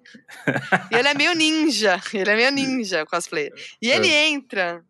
[0.91, 2.01] e ele é meio ninja.
[2.11, 3.53] Ele é meio ninja, o cosplayer.
[3.79, 4.83] E ele entra.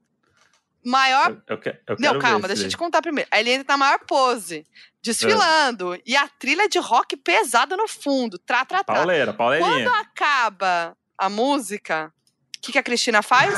[0.82, 1.32] Maior.
[1.32, 3.28] Eu, eu eu quero Não, calma, deixa eu te contar primeiro.
[3.30, 4.66] Aí ele entra na maior pose,
[5.04, 6.02] desfilando.
[6.06, 8.40] E a trilha de rock pesada no fundo.
[8.40, 8.96] Trá, trá, trá.
[8.96, 9.92] Pauleira, Quando pauleirinha.
[10.00, 12.14] acaba a música,
[12.56, 13.54] o que, que a Cristina faz?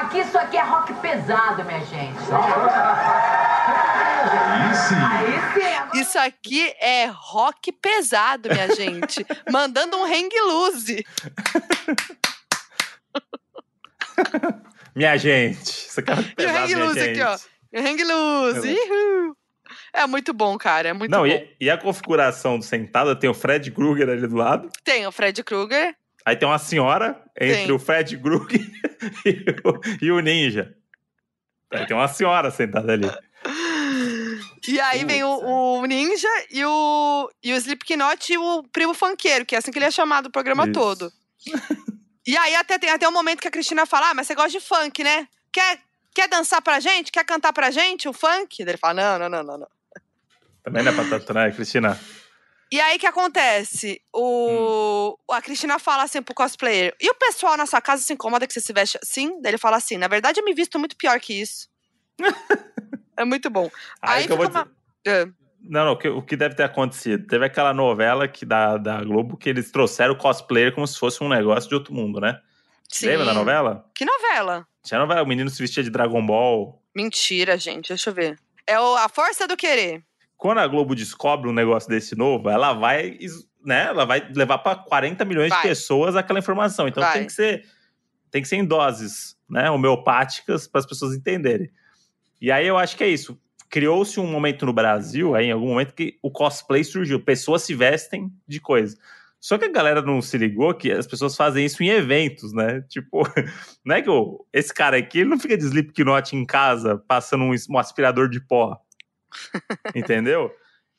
[0.00, 2.18] Aqui, isso aqui é rock pesado, minha gente.
[4.38, 4.94] Aí sim.
[4.94, 6.00] Aí sim.
[6.00, 9.24] Isso aqui é rock pesado, minha gente.
[9.50, 11.04] Mandando um hang loose.
[14.94, 15.62] Minha gente.
[15.70, 17.20] Isso aqui é muito E o pesado, hang loose gente.
[17.20, 17.38] aqui, ó.
[17.72, 18.68] E o hang loose.
[18.74, 19.36] Uhul.
[19.92, 20.88] É muito bom, cara.
[20.88, 21.26] É muito Não, bom.
[21.26, 24.70] e, e a configuração do sentada tem o Fred Krueger ali do lado.
[24.82, 25.94] Tem o Fred Krueger.
[26.24, 27.72] Aí tem uma senhora entre Tem.
[27.72, 28.60] o Fred Krueger
[29.24, 30.74] e o, e o ninja.
[31.72, 33.10] Aí tem uma senhora sentada ali.
[34.68, 39.46] E aí vem o, o Ninja e o, e o Slipknot e o primo funkeiro,
[39.46, 40.72] que é assim que ele é chamado o programa Isso.
[40.74, 41.12] todo.
[42.26, 44.50] E aí até tem até um momento que a Cristina fala: Ah, mas você gosta
[44.50, 45.26] de funk, né?
[45.50, 45.80] Quer,
[46.14, 47.10] quer dançar pra gente?
[47.10, 48.62] Quer cantar pra gente o funk?
[48.62, 49.68] Daí ele fala: Não, não, não, não, não.
[50.62, 51.98] Também não é pra tanto, né, Cristina?
[52.70, 54.02] E aí o que acontece?
[54.12, 55.34] O, Hum.
[55.34, 58.52] A Cristina fala assim pro cosplayer: E o pessoal na sua casa se incomoda que
[58.52, 59.40] você se veste assim?
[59.40, 61.70] Daí ele fala assim: Na verdade, eu me visto muito pior que isso.
[63.18, 63.70] é muito bom.
[64.00, 64.68] Aí Aí, vou uma.
[65.06, 65.26] É.
[65.60, 67.26] Não, não, o que, o que deve ter acontecido?
[67.26, 71.22] Teve aquela novela que da, da Globo que eles trouxeram o cosplayer como se fosse
[71.22, 72.40] um negócio de outro mundo, né?
[72.88, 73.08] Sim.
[73.08, 73.84] Lembra da novela?
[73.94, 74.66] Que novela?
[74.82, 76.80] Tinha novela, o menino se vestia de Dragon Ball.
[76.94, 77.88] Mentira, gente.
[77.88, 78.38] Deixa eu ver.
[78.66, 80.02] É o A Força do Querer.
[80.36, 83.18] Quando a Globo descobre um negócio desse novo, ela vai,
[83.64, 83.86] né?
[83.86, 85.62] Ela vai levar para 40 milhões Vai.
[85.62, 86.86] de pessoas aquela informação.
[86.86, 87.14] Então Vai.
[87.14, 87.64] tem que ser
[88.30, 91.70] tem que ser em doses, né, homeopáticas para as pessoas entenderem.
[92.40, 93.38] E aí eu acho que é isso.
[93.70, 97.74] Criou-se um momento no Brasil, aí em algum momento que o cosplay surgiu, pessoas se
[97.74, 98.96] vestem de coisa.
[99.40, 102.80] Só que a galera não se ligou que as pessoas fazem isso em eventos, né?
[102.88, 103.22] Tipo,
[103.84, 107.44] não é que o- esse cara aqui ele não fica de Slipknot em casa passando
[107.44, 108.76] um, um aspirador de pó.
[109.94, 110.50] Entendeu?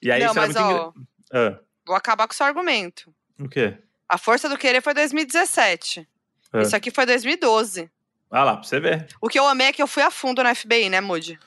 [0.01, 0.93] E aí Não, isso mas muito ó, engra-
[1.33, 3.13] Ah, vou acabar com o seu argumento.
[3.39, 3.77] o quê?
[4.07, 6.07] A Força do Querer foi 2017.
[6.53, 6.61] Ah.
[6.61, 7.89] Isso aqui foi 2012.
[8.31, 9.07] Ah lá, pra você ver.
[9.21, 11.39] O que eu amei é que eu fui a fundo na FBI, né, Moody?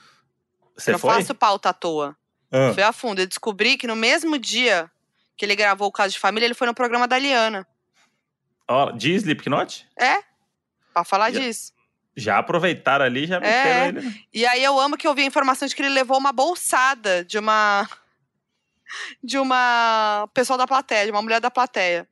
[0.76, 1.14] Você eu não foi?
[1.14, 2.16] faço pauta à toa.
[2.50, 3.20] Ah, Fui a fundo.
[3.20, 4.90] Eu descobri que no mesmo dia
[5.36, 7.66] que ele gravou o Caso de Família, ele foi no programa da Liana.
[8.68, 9.86] ó, de Slipknot?
[9.98, 10.22] É?
[10.92, 11.72] Pra falar Já- disso.
[12.14, 13.88] Já aproveitaram ali, já meteram É.
[13.88, 14.00] ele.
[14.02, 14.14] né?
[14.34, 17.24] E aí eu amo que eu vi a informação de que ele levou uma bolsada
[17.24, 17.88] de uma.
[19.24, 22.06] De uma pessoa da plateia, de uma mulher da plateia.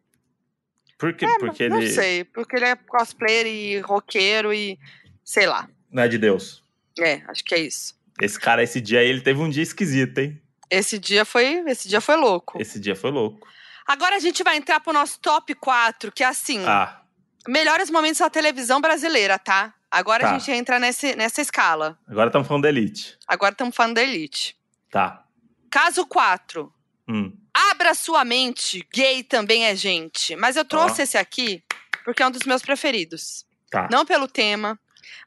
[1.00, 1.24] Por quê?
[1.24, 4.78] É, Porque não ele sei, porque ele é cosplayer e roqueiro e.
[5.24, 5.68] sei lá.
[5.90, 6.62] não é de Deus.
[6.98, 7.98] É, acho que é isso.
[8.20, 10.40] Esse cara, esse dia aí, ele teve um dia esquisito, hein?
[10.70, 12.60] Esse dia foi, esse dia foi louco.
[12.60, 13.48] Esse dia foi louco.
[13.86, 17.00] Agora a gente vai entrar pro nosso top 4, que é assim, Ah,
[17.48, 19.72] melhores momentos da televisão brasileira, tá?
[19.90, 20.30] Agora Tá.
[20.34, 21.98] a gente entra nesse, nessa escala.
[22.06, 23.16] agora estamos falando da Elite.
[23.26, 24.54] Agora estamos falando da Elite.
[24.90, 25.24] Tá.
[25.70, 26.72] Caso 4.
[27.08, 27.32] Hum.
[27.54, 30.36] Abra sua mente, gay também é gente.
[30.36, 31.04] Mas eu trouxe Ó.
[31.04, 31.62] esse aqui
[32.04, 33.44] porque é um dos meus preferidos.
[33.70, 33.88] Tá.
[33.90, 34.78] Não pelo tema,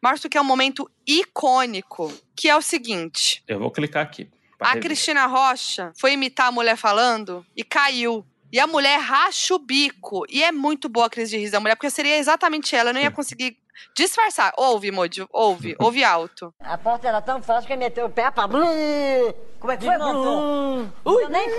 [0.02, 3.44] mas porque é um momento icônico, que é o seguinte.
[3.48, 4.30] Eu vou clicar aqui.
[4.60, 4.84] A rever.
[4.84, 8.26] Cristina Rocha foi imitar a mulher falando e caiu.
[8.52, 10.26] E a mulher racha o bico.
[10.30, 12.92] E é muito boa a crise de riso da mulher, porque seria exatamente ela.
[12.92, 13.58] Eu não ia conseguir
[13.96, 14.54] disfarçar.
[14.58, 16.54] Ouve, Moody, ouve, ouve alto.
[16.60, 18.48] A porta era tão fácil que meteu o pé pra...
[18.48, 19.34] Blum.
[19.60, 19.98] Como é que foi?
[19.98, 20.90] Blum.
[21.06, 21.28] Ui.
[21.30, 21.50] Nem...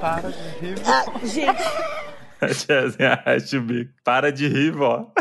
[0.00, 0.76] Para de rir.
[0.86, 1.04] Ah,
[3.28, 3.92] gente, o bico.
[4.02, 5.12] Para de rir, vó.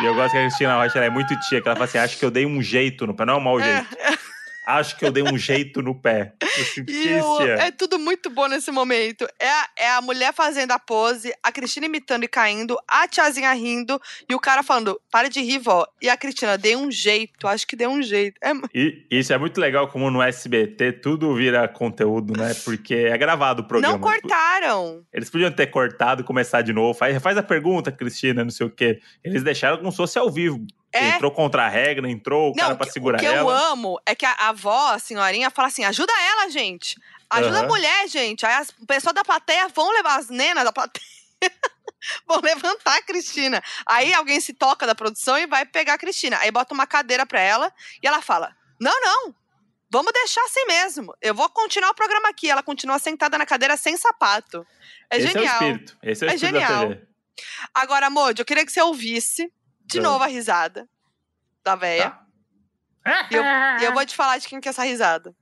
[0.00, 1.98] E eu gosto que a Cristina Rocha ela é muito tia, que ela fala assim:
[1.98, 3.86] acho que eu dei um jeito no pé, não é um mau jeito.
[4.66, 6.34] Acho que eu dei um jeito no pé.
[7.44, 7.68] É?
[7.68, 9.26] é tudo muito bom nesse momento.
[9.38, 13.52] É a, é a mulher fazendo a pose, a Cristina imitando e caindo, a tiazinha
[13.52, 15.86] rindo e o cara falando: para de rir, vó.
[16.00, 18.38] E a Cristina, dei um jeito, acho que deu um jeito.
[18.42, 22.54] É, E isso é muito legal como no SBT tudo vira conteúdo, né?
[22.64, 23.94] Porque é gravado o programa.
[23.94, 25.04] não cortaram.
[25.12, 26.98] Eles podiam ter cortado e começar de novo.
[26.98, 29.00] Faz, faz a pergunta, Cristina, não sei o quê.
[29.22, 30.64] Eles deixaram como se fosse ao vivo.
[30.96, 31.08] É.
[31.16, 33.68] Entrou contra a regra, entrou o cara Não, pra que- segurar o que eu ela.
[33.72, 36.96] amo é que a a avó, a senhorinha, fala assim: ajuda ela, gente.
[37.28, 37.68] Ajuda a Aham.
[37.68, 38.46] mulher, gente.
[38.46, 41.04] Aí as o pessoal da plateia vão levar as nenas da plateia.
[42.28, 43.62] vão levantar a Cristina.
[43.86, 46.38] Aí alguém se toca da produção e vai pegar a Cristina.
[46.38, 47.72] Aí bota uma cadeira pra ela
[48.02, 49.34] e ela fala: Não, não.
[49.90, 51.14] Vamos deixar assim mesmo.
[51.22, 52.50] Eu vou continuar o programa aqui.
[52.50, 54.66] Ela continua sentada na cadeira sem sapato.
[55.10, 55.44] É Esse genial.
[55.44, 55.98] é o espírito.
[56.02, 56.88] Esse é o É espírito genial.
[56.88, 57.06] da TV.
[57.74, 59.52] Agora, Mojo, eu queria que você ouvisse
[59.84, 60.02] de Ah.
[60.02, 60.88] novo a risada
[61.64, 62.10] da véia.
[62.10, 63.28] Tá.
[63.30, 63.44] E eu,
[63.88, 65.34] eu vou te falar de quem que é essa risada.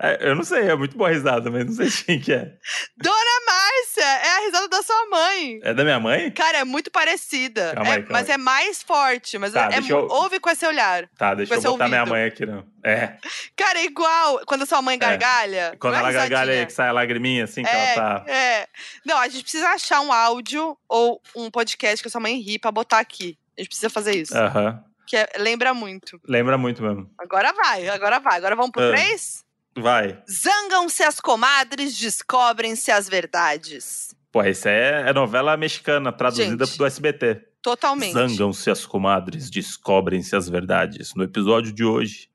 [0.00, 2.54] É, eu não sei, é muito boa risada, mas não sei de quem que é.
[2.96, 4.02] Dona Márcia!
[4.04, 5.60] É a risada da sua mãe.
[5.62, 6.30] É da minha mãe?
[6.32, 7.72] Cara, é muito parecida.
[7.74, 8.34] Calma É- aí, calma mas aí.
[8.34, 9.38] é mais forte.
[9.38, 11.08] Mas Tá, é, deixa eu- ouve com esse olhar.
[11.16, 12.12] Tá, deixa eu botar minha ouvido.
[12.14, 12.66] mãe aqui, não.
[12.84, 13.16] É.
[13.56, 15.76] Cara, é igual quando a sua mãe gargalha.
[15.78, 16.60] Quando não é ela gargalha risadinha.
[16.62, 18.30] aí, que sai a lagriminha, assim, que É, ela tá.
[18.32, 18.66] é.
[19.04, 22.58] Não, a gente precisa achar um áudio ou um podcast que a sua mãe ri
[22.58, 23.38] pra botar aqui.
[23.62, 24.36] A gente precisa fazer isso.
[24.36, 24.82] Aham.
[25.06, 26.20] Que é- lembra muito.
[26.26, 27.08] Lembra muito mesmo.
[27.18, 28.36] Agora vai, agora vai.
[28.36, 28.88] Agora vamos pro Ah.
[28.90, 29.44] três?
[29.76, 30.20] Vai.
[30.28, 34.14] Zangam-se as comadres, descobrem-se as verdades.
[34.32, 37.36] Pô, isso é, é novela mexicana, traduzida Gente, do SBT.
[37.62, 38.12] Totalmente.
[38.14, 41.14] Zangam-se as comadres, descobrem-se as verdades.
[41.14, 42.28] No episódio de hoje.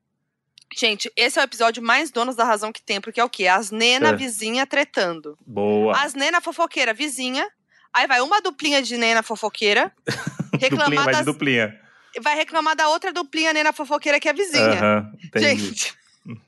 [0.76, 3.46] Gente, esse é o episódio mais donos da razão que tem, porque é o quê?
[3.46, 4.16] As nena É.
[4.16, 5.36] vizinha tretando.
[5.46, 5.96] Boa.
[6.00, 7.48] As nena fofoqueira vizinha.
[7.94, 9.92] Aí vai uma duplinha de nena fofoqueira.
[10.50, 11.80] Duplinha, reclamar vai de das, duplinha.
[12.20, 14.64] vai reclamar da outra duplinha nena fofoqueira que é vizinha.
[14.64, 15.66] Aham, entendi.
[15.66, 15.98] Gente.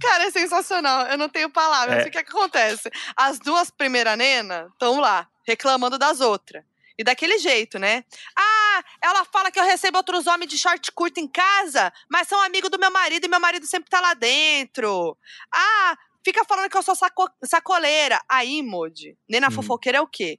[0.00, 1.06] Cara, é sensacional.
[1.06, 2.04] Eu não tenho palavras.
[2.04, 2.08] É.
[2.08, 2.90] O que, é que acontece?
[3.16, 6.64] As duas primeiras nena estão lá, reclamando das outras.
[6.96, 8.04] E daquele jeito, né?
[8.36, 12.40] Ah, ela fala que eu recebo outros homens de short curto em casa, mas são
[12.42, 15.16] amigos do meu marido e meu marido sempre tá lá dentro.
[15.52, 18.20] Ah, fica falando que eu sou saco- sacoleira.
[18.28, 19.52] Aí, Modi, nena Hum.
[19.52, 20.38] fofoqueira é o quê?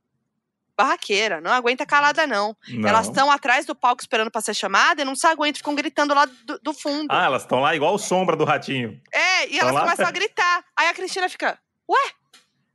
[0.75, 2.57] Barraqueira, não aguenta calada, não.
[2.69, 2.89] Não.
[2.89, 6.15] Elas estão atrás do palco esperando pra ser chamada e não se aguentam, ficam gritando
[6.15, 7.07] lá do, do fundo.
[7.11, 8.99] Ah, elas estão lá igual o sombra do ratinho.
[9.13, 9.81] É, e Tão elas lá?
[9.81, 10.65] começam a gritar.
[10.75, 12.11] Aí a Cristina fica, ué?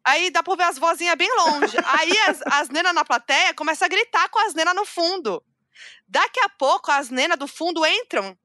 [0.05, 1.77] Aí dá pra ver as vozinhas bem longe.
[1.99, 5.43] Aí as, as nenas na plateia começam a gritar com as nenas no fundo.
[6.07, 8.39] Daqui a pouco as nenas do fundo entram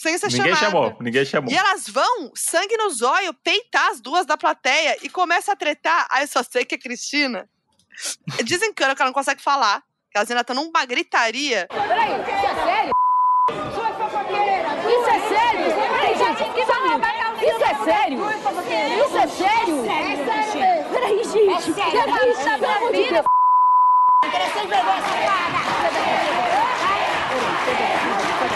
[0.00, 0.58] sem ser ninguém chamada.
[0.58, 1.52] chamou, ninguém chamou.
[1.52, 6.06] E elas vão, sangue no zóio, peitar as duas da plateia e começa a tretar.
[6.10, 7.46] Aí eu só sei que a Cristina
[8.42, 9.82] desencana que ela não consegue falar.
[10.10, 11.68] Que as nenas estão numa gritaria.
[11.68, 12.92] Peraí, isso é sério?
[14.88, 15.68] Isso é sério?
[15.76, 17.20] Peraí, gente, que barulho?
[17.46, 18.18] Isso é sério?
[19.04, 19.84] Isso é sério?
[20.90, 21.72] Peraí, gente.
[21.74, 23.26] Peraí, sabe, pelo amor de Deus.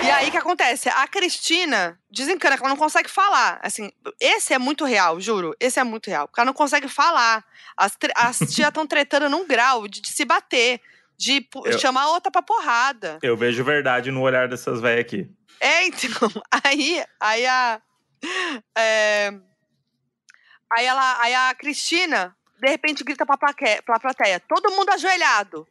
[0.04, 0.88] E aí, o que acontece?
[0.88, 3.58] A Cristina desencana, que ela não consegue falar.
[3.62, 5.54] Assim, esse é muito real, juro.
[5.58, 6.28] Esse é muito real.
[6.28, 7.44] Porque ela não consegue falar.
[7.76, 10.80] As, as tias estão tretando num grau de, de se bater,
[11.16, 13.18] de Eu- chamar a outra pra porrada.
[13.22, 15.30] Eu vejo verdade no olhar dessas velhas aqui.
[15.60, 16.28] É, então,
[16.64, 17.80] aí, aí a.
[18.76, 19.32] é,
[20.76, 21.20] aí ela.
[21.22, 25.66] Aí a Cristina, de repente, grita pra, plaque, pra plateia: todo mundo ajoelhado.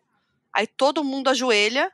[0.56, 1.92] Aí todo mundo ajoelha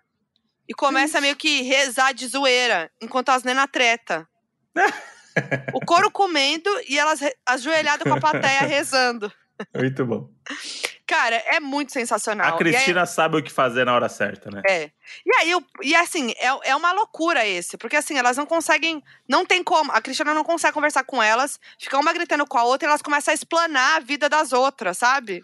[0.70, 4.28] e começa meio que rezar de zoeira, enquanto as nenas treta.
[5.74, 9.32] o couro comendo e elas ajoelhadas com a plateia rezando.
[9.76, 10.30] Muito bom.
[11.06, 12.46] Cara, é muito sensacional.
[12.48, 14.62] A E aí- Cristina sabe o que fazer na hora certa, né?
[14.66, 14.92] É.
[15.26, 19.44] E aí, e assim, é, é uma loucura esse, porque assim, elas não conseguem, não
[19.46, 22.88] tem como, a Cristina não consegue conversar com elas, fica uma gritando com a outra
[22.88, 25.44] e elas começam a explanar a vida das outras, sabe?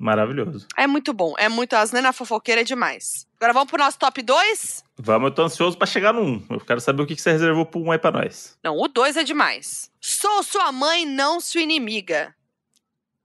[0.00, 0.66] Maravilhoso.
[0.78, 3.28] É muito bom, é muito, as nena fofoqueira é demais.
[3.36, 4.82] Agora vamos pro nosso top 2?
[4.96, 6.46] Vamos, eu tô ansioso pra chegar no 1.
[6.48, 8.58] Eu quero saber o que que você reservou pro 1 aí pra nós.
[8.64, 9.90] Não, o 2 é demais.
[10.00, 12.34] Sou sua mãe, não sua inimiga.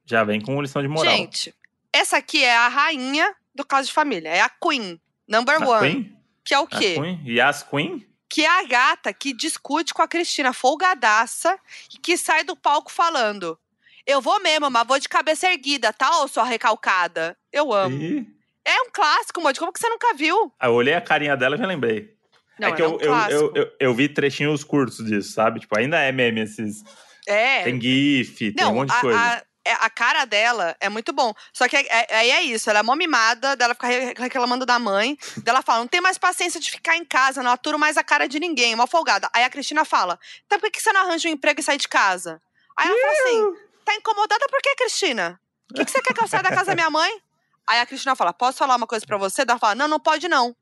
[0.05, 1.15] Já vem com lição de moral.
[1.15, 1.55] Gente,
[1.93, 5.91] essa aqui é a rainha do caso de família, é a Queen, number A one.
[5.93, 6.17] Queen?
[6.43, 6.95] Que é o A quê?
[6.95, 7.21] Queen?
[7.26, 8.05] Yas Queen?
[8.28, 11.57] que é a gata que discute com a Cristina folgadaça
[11.93, 13.57] e que sai do palco falando:
[14.05, 17.35] Eu vou mesmo, mas vou de cabeça erguida, tá, ô sua recalcada?
[17.51, 17.95] Eu amo.
[18.01, 18.27] Ih.
[18.63, 19.59] É um clássico, Modi.
[19.59, 20.51] Como que você nunca viu?
[20.59, 22.13] Ah, Eu olhei a carinha dela e já lembrei.
[22.59, 25.59] Não, é que é eu, um eu, eu, eu, eu vi trechinhos curtos disso, sabe?
[25.59, 26.83] Tipo, ainda é meme esses.
[27.27, 27.63] É.
[27.63, 29.19] Tem GIF, tem Não, um monte de a, coisa.
[29.19, 31.33] a- é- a cara dela é muito bom.
[31.51, 34.65] Só que é- é- aí é, isso, ela é mó mimada, dela fica re- reclamando
[34.65, 35.17] da mãe.
[35.43, 38.27] dela fala, não tem mais paciência de ficar em casa, não aturo mais a cara
[38.27, 39.27] de ninguém, mó folgada.
[39.33, 41.77] Aí a Cristina fala, então por que que você não arranja um emprego e sai
[41.77, 42.39] de casa?
[42.77, 45.39] Aí ela fala assim, tá incomodada por quê, Cristina?
[45.71, 47.21] O que, que você quer que eu saia da casa da minha mãe?
[47.67, 49.43] Aí a Cristina fala, posso falar uma coisa pra você?
[49.43, 50.55] Ela fala, não, não pode não.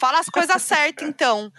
[0.00, 1.52] Fala as coisas certas, então.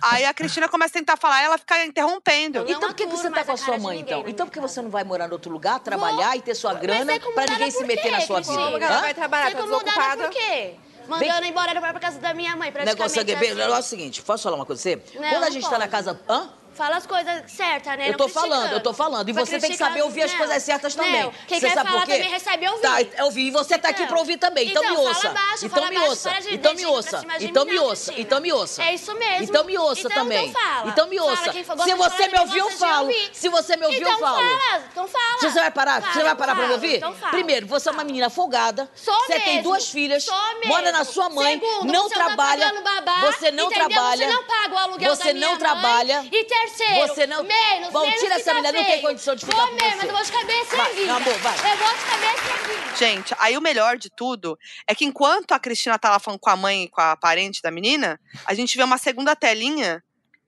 [0.00, 2.64] Aí a Cristina começa a tentar falar, ela fica interrompendo.
[2.66, 4.24] Então por que, que você tá com a sua mãe, então?
[4.26, 7.12] Então por que você não vai morar em outro lugar, trabalhar e ter sua grana
[7.34, 8.70] pra ninguém se meter na sua vida?
[8.70, 10.24] Porque ela vai trabalhar, tá desocupada.
[10.24, 10.76] por quê?
[11.08, 12.96] Mandando embora ela pra casa da minha mãe, praticamente.
[12.96, 13.52] Negócio é, bem, assim.
[13.52, 15.18] o negócio é o seguinte, posso falar uma coisa pra você?
[15.18, 16.20] Não, Quando a não gente tá na casa.
[16.28, 16.48] Hã?
[16.74, 18.08] Fala as coisas certas, né?
[18.08, 19.28] Eu tô falando, eu tô falando.
[19.28, 20.38] E Vai você tem que saber ouvir as não.
[20.38, 21.22] coisas certas também.
[21.22, 22.16] Não, quem você quer sabe falar por quê?
[22.16, 22.82] também recebe ouvir.
[22.82, 23.46] Tá, eu ouvi.
[23.46, 24.08] E você tá aqui Então.
[24.08, 24.68] pra ouvir também.
[24.68, 25.28] Então, Então, me fala ouça.
[25.28, 26.30] baixo, então fala me baixo, ouça.
[26.40, 27.24] de Então me ouça.
[27.40, 28.14] Então me ouça.
[28.16, 28.82] Então me ouça.
[28.82, 29.44] É isso mesmo.
[29.44, 30.48] Então me ouça Então, também.
[30.48, 30.88] então fala.
[30.90, 31.44] Então me Fala, ouça.
[31.52, 33.08] gosta Se você me ouvir, eu de falo.
[33.32, 34.36] Se você me ouvir, então eu falo.
[34.36, 35.38] Fala, então fala.
[35.40, 36.00] Você vai parar?
[36.02, 36.96] você Fala, vai parar pra me fala, ouvir?
[36.96, 37.32] Então fala.
[37.32, 38.88] Primeiro, você é uma menina folgada.
[38.94, 40.26] Sou Você tem duas filhas.
[40.64, 41.60] Mora na sua mãe.
[41.84, 42.72] Não trabalha.
[43.04, 43.88] Tá você não entendeu?
[43.88, 44.26] trabalha.
[44.26, 46.24] Você não paga o aluguel Você não trabalha.
[46.30, 49.44] E terceiro, Você não- menos, Bom, menos tira essa tá menina, não tem condição de
[49.46, 49.96] ficar Vou com mesmo, você.
[49.96, 51.14] mas eu vou de cabeça Vai, erguida.
[51.14, 51.54] amor, vai.
[51.72, 52.96] Eu vou de cabeça erguida.
[52.96, 56.50] Gente, aí o melhor de tudo é que enquanto a Cristina tá lá falando com
[56.50, 60.02] a mãe e com a parente da menina, a gente vê uma segunda telinha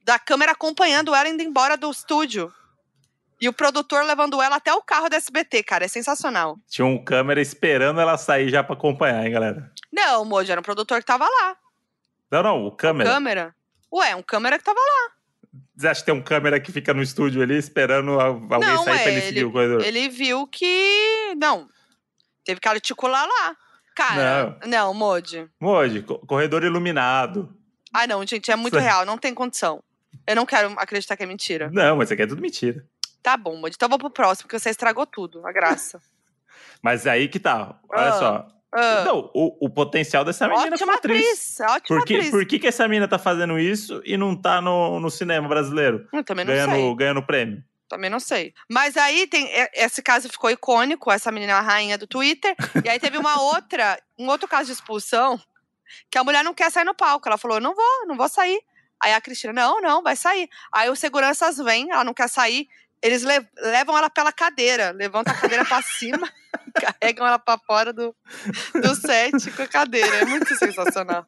[0.04, 2.52] da câmera acompanhando ela indo embora do estúdio.
[3.40, 5.84] E o produtor levando ela até o carro da SBT, cara.
[5.84, 6.56] É sensacional.
[6.68, 9.70] Tinha um câmera esperando ela sair já pra acompanhar, hein, galera?
[9.92, 11.56] Não, Moji, era um produtor que tava lá.
[12.30, 13.10] Não, não, o câmera.
[13.10, 13.54] Câmera.
[13.92, 15.13] Ué, um câmera que tava lá.
[15.76, 18.98] Você acha que tem um câmera que fica no estúdio ali esperando alguém não, sair
[18.98, 19.82] é, pra ele seguir o corredor?
[19.82, 21.34] ele viu que.
[21.36, 21.68] Não.
[22.44, 23.56] Teve que articular lá.
[23.96, 25.48] Cara, não, Moji.
[25.60, 27.56] Moji, co- corredor iluminado.
[27.92, 29.82] Ah, não, gente, é muito real, não tem condição.
[30.26, 31.70] Eu não quero acreditar que é mentira.
[31.72, 32.84] Não, mas isso aqui é tudo mentira.
[33.22, 33.74] Tá bom, Moji.
[33.76, 36.00] Então vou pro próximo, porque você estragou tudo, a graça.
[36.82, 37.78] Mas aí que tá.
[37.88, 38.48] Olha Ah, só.
[38.74, 39.04] Ah.
[39.04, 41.20] Não, o, o potencial dessa menina Ótima é atriz.
[41.26, 42.30] atriz, ótima Por que, atriz.
[42.30, 46.06] por que, que essa menina tá fazendo isso e não tá no, no cinema brasileiro?
[46.12, 46.94] Eu também não ganhando, sei.
[46.96, 47.62] ganhando prêmio.
[47.88, 48.52] Também não sei.
[48.68, 49.46] Mas aí tem.
[49.52, 52.56] é- Esse caso ficou icônico, essa menina é a rainha do Twitter.
[52.84, 55.38] e aí teve uma outra, um outro caso de expulsão,
[56.10, 57.28] que a mulher não quer sair no palco.
[57.28, 58.60] Ela falou: não vou, não vou sair.
[59.00, 60.48] Aí a Cristina, não, não, vai sair.
[60.72, 62.66] Aí os seguranças vêm, ela não quer sair.
[63.04, 66.26] Eles le- levam ela pela cadeira, levantam a cadeira pra cima,
[66.74, 68.16] carregam ela pra fora do,
[68.74, 70.16] do set com a cadeira.
[70.16, 71.26] É muito sensacional.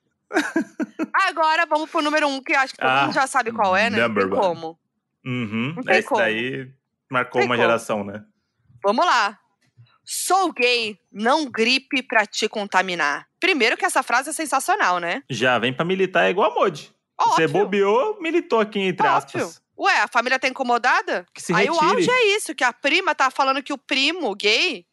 [1.13, 3.77] Agora vamos pro número um, que eu acho que todo Ah, mundo já sabe qual
[3.77, 3.99] é, né?
[3.99, 4.41] Não number tem one.
[4.43, 4.79] como.
[5.25, 5.73] Uhum.
[5.77, 6.21] Não tem Esse como.
[6.21, 6.71] daí
[7.11, 7.67] marcou Tem uma como.
[7.67, 8.25] geração, né?
[8.83, 9.39] Vamos lá.
[10.05, 13.27] Sou gay, não gripe pra te contaminar.
[13.41, 15.23] Primeiro que essa frase é sensacional, né?
[15.29, 16.93] Já vem pra militar é igual a Modi.
[17.19, 19.41] Você bobeou, militou aqui, entre Óbvio.
[19.45, 19.63] aspas.
[19.79, 21.27] Ué, a família tá incomodada?
[21.35, 24.35] Que se Aí o auge é isso, que a prima tá falando que o primo
[24.35, 24.87] gay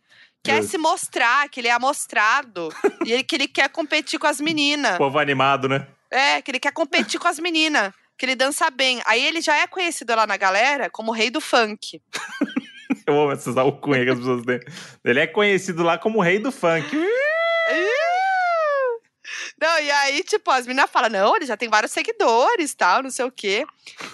[0.44, 0.72] quer Justo.
[0.72, 2.70] se mostrar, que ele é amostrado.
[3.06, 4.98] e ele, que ele quer competir com as meninas.
[4.98, 5.88] Povo animado, né?
[6.12, 7.94] É, que ele quer competir com as meninas.
[8.18, 9.02] Que ele dança bem.
[9.06, 12.02] Aí ele já é conhecido lá na galera como o rei do funk.
[13.08, 14.60] Eu amo essas alcunhas que as pessoas têm.
[15.04, 16.86] Ele é conhecido lá como o rei do funk.
[19.64, 23.10] Não, e aí, tipo, as meninas falam, não, ele já tem vários seguidores, tal, não
[23.10, 23.66] sei o quê.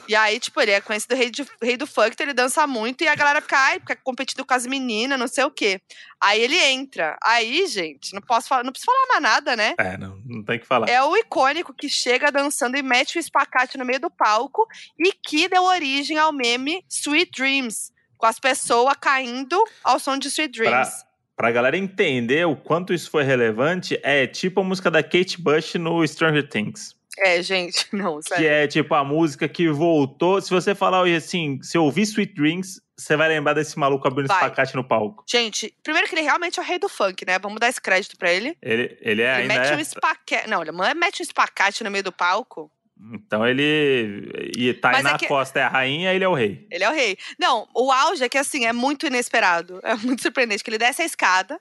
[0.08, 3.04] E aí, tipo, ele é conhecido rei, de- rei do funk, então ele dança muito,
[3.04, 5.82] e a galera fica, ai, fica competindo com as meninas, não sei o quê.
[6.22, 7.18] Aí ele entra.
[7.24, 9.74] Aí, gente, não posso falar, não preciso falar mais nada, né?
[9.80, 10.88] É, não, não tem o que falar.
[10.89, 14.68] É o icônico que chega dançando e mete o espacate no meio do palco
[15.00, 20.28] e que deu origem ao meme Sweet Dreams, com as pessoas caindo ao som de
[20.28, 20.89] Sweet Dreams.
[20.89, 21.09] Pra,
[21.40, 25.76] pra galera entender o quanto isso foi relevante, é tipo a música da Kate Bush
[25.76, 26.94] no Stranger Things.
[27.18, 28.44] É, gente, não, sério.
[28.44, 30.42] Que é tipo a música que voltou.
[30.42, 34.06] Se você falar hoje assim, se eu ouvir Sweet Dreams, você vai lembrar desse maluco
[34.06, 34.36] abrindo Vai.
[34.36, 35.24] espacate no palco.
[35.26, 37.40] Gente, primeiro que ele realmente é o rei do funk, né?
[37.40, 38.58] Vamos dar esse crédito pra ele.
[38.62, 39.54] Ele, ele é ele ainda.
[39.54, 40.50] mete é- um espacate.
[40.50, 42.70] Não, ele mete um espacate no meio do palco.
[43.14, 44.52] Então ele.
[44.58, 46.68] E tá aí Mas é na que- costa é a rainha, ele é o rei.
[46.70, 47.18] Ele é o rei.
[47.39, 49.80] Não, o auge é que, assim, é muito inesperado.
[49.86, 51.60] É muito surpreendente que ele desce a escada.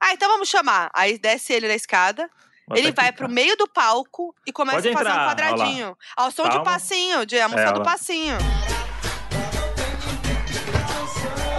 [0.00, 0.90] Ah, então vamos chamar.
[0.94, 2.28] Aí desce ele da escada.
[2.68, 5.98] Vou ele vai pro meio do palco e começa Pode a fazer entrar, um quadradinho.
[6.16, 6.64] Ao som de Calma.
[6.64, 8.36] passinho, de a música É, do passinho.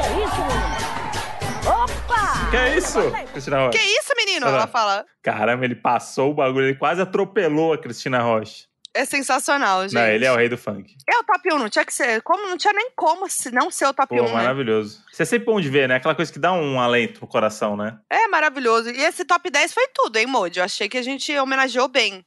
[0.04, 1.84] É isso, menino?
[1.84, 2.50] Opa!
[2.52, 3.00] Que é isso,
[3.32, 3.78] Cristina Rocha?
[3.78, 4.48] Que isso, menino?
[4.48, 5.06] Ela fala.
[5.22, 8.66] Caramba, ele passou o bagulho, ele quase atropelou a Cristina Rocha.
[8.96, 9.94] É sensacional, gente.
[9.94, 10.96] Não, ele é o rei do funk.
[11.06, 12.22] É o top 1, não tinha que ser.
[12.22, 14.34] Como não tinha nem como se não ser o top Pô, 1, né?
[14.34, 15.04] maravilhoso.
[15.12, 15.96] Isso é sempre bom de ver, né?
[15.96, 18.00] Aquela coisa que dá um alento no coração, né?
[18.10, 18.90] É maravilhoso.
[18.90, 20.60] E esse top 10 foi tudo, hein, Modi?
[20.60, 22.26] Eu achei que a gente homenageou bem.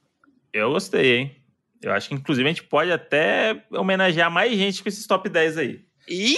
[0.53, 1.35] Eu gostei, hein?
[1.81, 5.57] Eu acho que, inclusive, a gente pode até homenagear mais gente com esses top 10
[5.57, 5.79] aí.
[6.07, 6.37] Ih,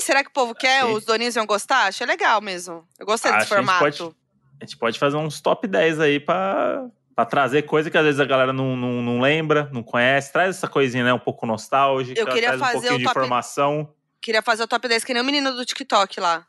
[0.00, 0.84] será que o povo quer?
[0.86, 0.92] Sim.
[0.92, 1.86] Os doninhos iam gostar?
[1.88, 2.82] Achei legal mesmo.
[2.98, 4.04] Eu gostei Acho desse que a gente formato.
[4.04, 4.16] pode-
[4.60, 6.86] A gente pode fazer uns top 10 aí pra,
[7.20, 10.32] pra trazer coisa que às vezes a galera não, não, não lembra, não conhece.
[10.32, 11.12] Traz essa coisinha, né?
[11.12, 12.18] Um pouco nostálgica.
[12.18, 13.94] Eu queria traz um fazer pouquinho o de top- informação.
[14.20, 16.46] Queria fazer o top 10, que nem o menino do TikTok lá.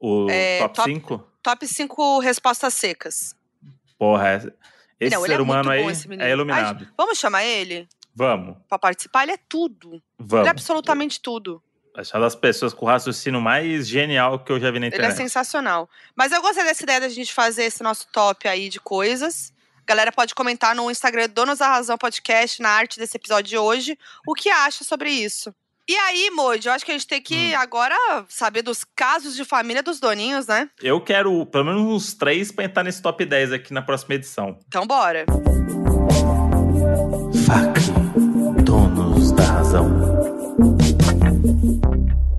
[0.00, 1.26] O É, top top- 5?
[1.42, 3.34] Top 5 respostas secas.
[3.98, 4.52] Porra, é-
[5.00, 5.82] esse Não, ele é ser humano bom, aí
[6.20, 6.84] é iluminado.
[6.84, 9.24] Ai, vamos chamar ele Vamos, pra participar?
[9.24, 10.00] Ele é tudo.
[10.18, 10.40] vamos.
[10.40, 11.62] Ele é absolutamente tudo.
[11.96, 14.86] Essa é uma das pessoas com o raciocínio mais genial que eu já vi na
[14.86, 15.16] Ele é internet.
[15.16, 15.88] sensacional.
[16.16, 19.52] Mas eu gostei dessa ideia da gente fazer esse nosso top aí de coisas.
[19.86, 23.58] A galera pode comentar no Instagram Donos da Razão Podcast, na arte desse episódio de
[23.58, 25.54] hoje, o que acha sobre isso.
[25.86, 27.58] E aí, Moide, eu acho que a gente tem que Hum.
[27.58, 27.94] agora
[28.26, 30.70] saber dos casos de família dos doninhos, né?
[30.80, 34.58] Eu quero pelo menos uns três pra entrar nesse top 10 aqui na próxima edição.
[34.66, 35.26] Então, bora.
[37.46, 39.90] FAC, donos da razão.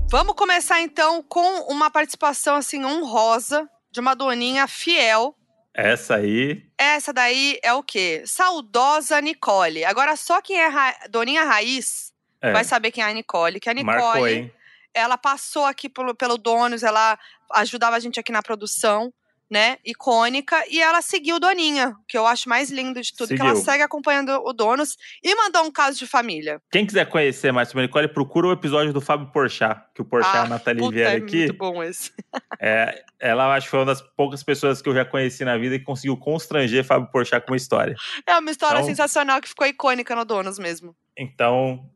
[0.10, 5.36] Vamos começar então com uma participação assim honrosa de uma doninha fiel.
[5.76, 8.24] Essa aí, Essa daí é o quê?
[8.26, 9.84] Saudosa Nicole.
[9.84, 13.70] Agora só quem é ra- doninha raiz é, vai saber quem é a Nicole, que
[13.70, 14.52] a Nicole marcou,
[14.94, 17.20] ela passou aqui pelo, pelo Donos, ela
[17.56, 19.14] ajudava a gente aqui na produção,
[19.50, 19.78] né?
[19.86, 20.64] Icônica.
[20.70, 23.64] E ela seguiu Doninha, que eu acho mais lindo de tudo, que ela Seguiu.
[23.66, 26.62] segue acompanhando o Donos e mandou um caso de família.
[26.72, 30.06] Quem quiser conhecer mais sobre a Nicole, procura o episódio do Fábio Porchat, que o
[30.06, 31.38] Porchat, a Nathalie Ah, puta, vieram é aqui.
[31.38, 32.12] muito bom esse.
[32.60, 35.78] É, ela acho que foi uma das poucas pessoas que eu já conheci na vida
[35.78, 37.96] que conseguiu constranger Fábio Porchat com uma história.
[38.26, 40.96] É uma história Então- sensacional que ficou icônica no Donos mesmo.
[41.18, 41.88] Então,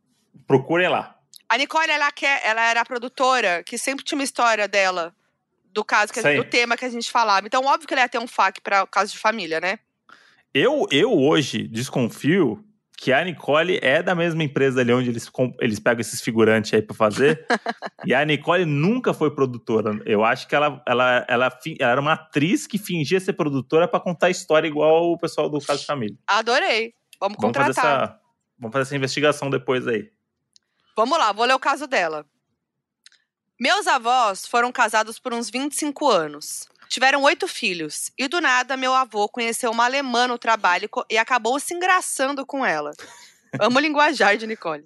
[0.46, 1.16] procurem lá.
[1.48, 5.16] A Nicole, ela, quer, ela era a produtora que sempre tinha uma história dela,
[5.72, 7.46] do caso, que, do tema que a gente falava.
[7.46, 9.80] Então, óbvio que ela ia ter um FAQ para o caso de família, né?
[10.54, 12.64] Eu, eu hoje desconfio
[12.98, 16.82] que a Nicole é da mesma empresa ali onde eles, eles pegam esses figurantes aí
[16.82, 17.46] pra fazer.
[18.06, 20.02] e a Nicole nunca foi produtora.
[20.06, 24.02] Eu acho que ela, ela, ela, ela era uma atriz que fingia ser produtora pra
[24.02, 26.18] contar história igual o pessoal do Caso de Família.
[26.28, 26.94] Adorei.
[27.22, 28.04] Vamos Vamos fazer, contratar.
[28.04, 28.20] essa,
[28.58, 30.10] vamos fazer essa investigação depois aí.
[30.96, 32.26] Vamos lá, vou ler o caso dela.
[33.60, 36.66] Meus avós foram casados por uns 25 anos.
[36.88, 38.10] Tiveram oito filhos.
[38.18, 42.66] E do nada, meu avô conheceu uma alemã no trabalho e acabou se engraçando com
[42.66, 42.92] ela.
[43.60, 44.86] Amo linguajar de Nicole.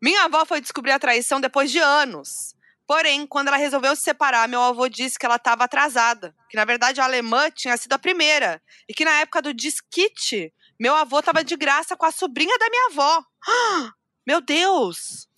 [0.00, 2.54] Minha avó foi descobrir a traição depois de anos.
[2.86, 6.34] Porém, quando ela resolveu se separar, meu avô disse que ela estava atrasada.
[6.48, 8.62] Que na verdade a alemã tinha sido a primeira.
[8.88, 10.50] E que na época do disquite,
[10.80, 13.22] meu avô estava de graça com a sobrinha da minha avó.
[14.26, 15.28] Meu Deus!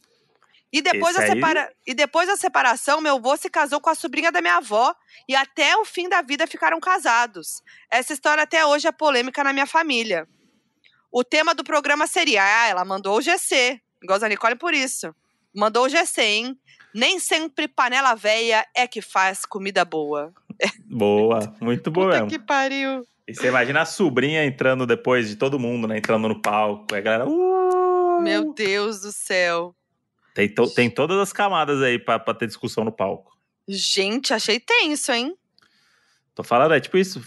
[0.72, 1.72] E depois, Esse da aí- separa...
[1.86, 4.94] e depois da separação, meu avô se casou com a sobrinha da minha avó
[5.28, 7.60] e até o fim da vida ficaram casados.
[7.90, 10.28] Essa história até hoje é polêmica na minha família.
[11.10, 13.80] O tema do programa seria: ah, ela mandou o GC.
[14.04, 15.12] Gosta da Nicole por isso.
[15.52, 16.56] Mandou o GC, hein?
[16.94, 20.32] Nem sempre panela véia é que faz comida boa.
[20.86, 22.28] Boa, muito boa mesmo.
[22.28, 23.04] Que pariu.
[23.26, 25.98] E você imagina a sobrinha entrando depois de todo mundo, né?
[25.98, 26.86] Entrando no palco.
[26.92, 27.28] Aí a galera.
[27.28, 29.74] "Uh!" Meu Deus do céu.
[30.34, 33.36] Tem, to- tem todas as camadas aí pra, pra ter discussão no palco.
[33.68, 35.36] Gente, achei tenso, hein?
[36.34, 37.20] Tô falando, é tipo isso.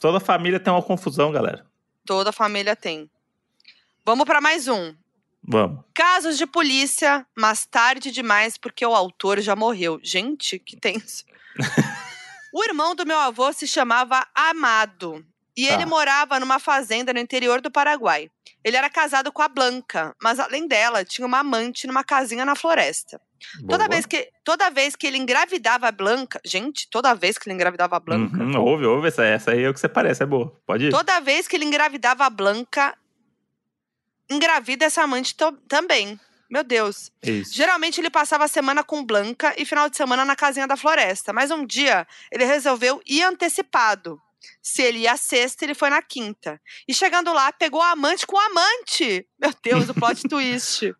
[0.00, 1.66] Toda família tem uma confusão, galera.
[2.04, 3.10] Toda família tem.
[4.04, 4.94] Vamos para mais um.
[5.42, 5.84] Vamos.
[5.94, 10.00] Casos de polícia, mas tarde demais porque o autor já morreu.
[10.02, 11.24] Gente, que tenso.
[12.52, 15.24] o irmão do meu avô se chamava Amado.
[15.56, 15.74] E Tá.
[15.74, 18.30] ele morava numa fazenda no interior do Paraguai.
[18.62, 22.54] Ele era casado com a Blanca, mas além dela, tinha uma amante numa casinha na
[22.54, 23.20] floresta.
[23.68, 26.40] Toda vez, que, toda vez que ele engravidava a Blanca.
[26.44, 28.36] Gente, toda vez que ele engravidava a Blanca.
[28.42, 29.08] Uhum, ouve, ouve.
[29.08, 30.52] Essa, essa aí é o que você parece, é boa.
[30.66, 30.90] Pode ir.
[30.90, 32.96] Toda vez que ele engravidava a Blanca,
[34.30, 35.34] engravida essa amante
[35.68, 36.18] também.
[36.50, 37.10] Meu Deus.
[37.22, 37.54] Isso.
[37.54, 41.32] Geralmente ele passava a semana com Blanca e final de semana na casinha da floresta.
[41.32, 44.20] Mas um dia ele resolveu ir antecipado.
[44.62, 46.60] Se ele ia sexta, ele foi na quinta.
[46.88, 49.26] E chegando lá, pegou a amante com o amante.
[49.38, 50.94] Meu Deus, o plot twist.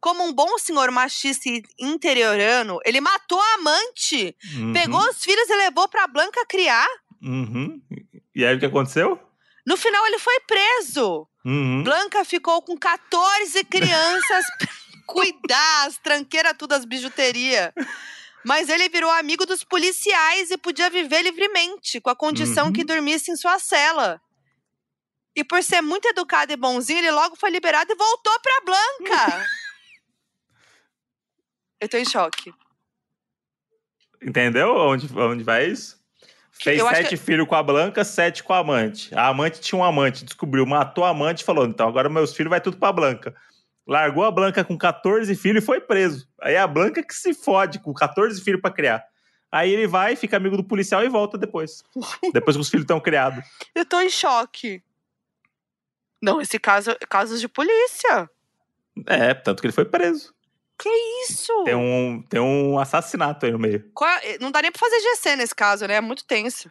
[0.00, 4.36] Como um bom senhor machista e interiorano, ele matou a amante.
[4.54, 6.86] Uhum, Pegou os filhos e levou pra Blanca criar.
[7.22, 7.80] uhum.
[8.34, 9.20] E aí o que aconteceu?
[9.66, 11.26] No final, ele foi preso.
[11.44, 11.82] Uhum.
[11.82, 14.68] Blanca ficou com 14 crianças pra
[15.06, 17.72] cuidar, as tranqueiras tudo, as bijuterias.
[18.48, 22.72] Mas ele virou amigo dos policiais e podia viver livremente, com a condição Uhum.
[22.72, 24.18] que dormisse em sua cela.
[25.36, 29.46] E por ser muito educado e bonzinho, ele logo foi liberado e voltou pra Blanca.
[31.78, 32.52] Eu tô em choque.
[34.22, 35.96] Entendeu onde, onde vai isso?
[36.50, 39.14] Fez eu sete que- filhos com a Blanca, sete com a amante.
[39.14, 42.50] A amante tinha um amante, descobriu, matou a amante e falou: então agora meus filhos
[42.50, 43.36] vai tudo pra Blanca.
[43.88, 46.28] Largou a Blanca com 14 filhos e foi preso.
[46.42, 49.02] Aí é a Blanca que se fode com 14 filhos pra criar.
[49.50, 51.82] Aí ele vai, fica amigo do policial e volta depois.
[52.34, 53.42] depois que os filhos estão criados.
[53.74, 54.82] Eu tô em choque.
[56.20, 58.28] Não, esse caso é casos de polícia.
[59.06, 60.34] É, tanto que ele foi preso.
[60.78, 60.88] Que
[61.24, 61.52] isso?
[61.64, 63.90] Tem um, tem um assassinato aí no meio.
[63.94, 65.94] Qual é- Não dá nem pra fazer GC nesse caso, né?
[65.94, 66.70] É muito tenso.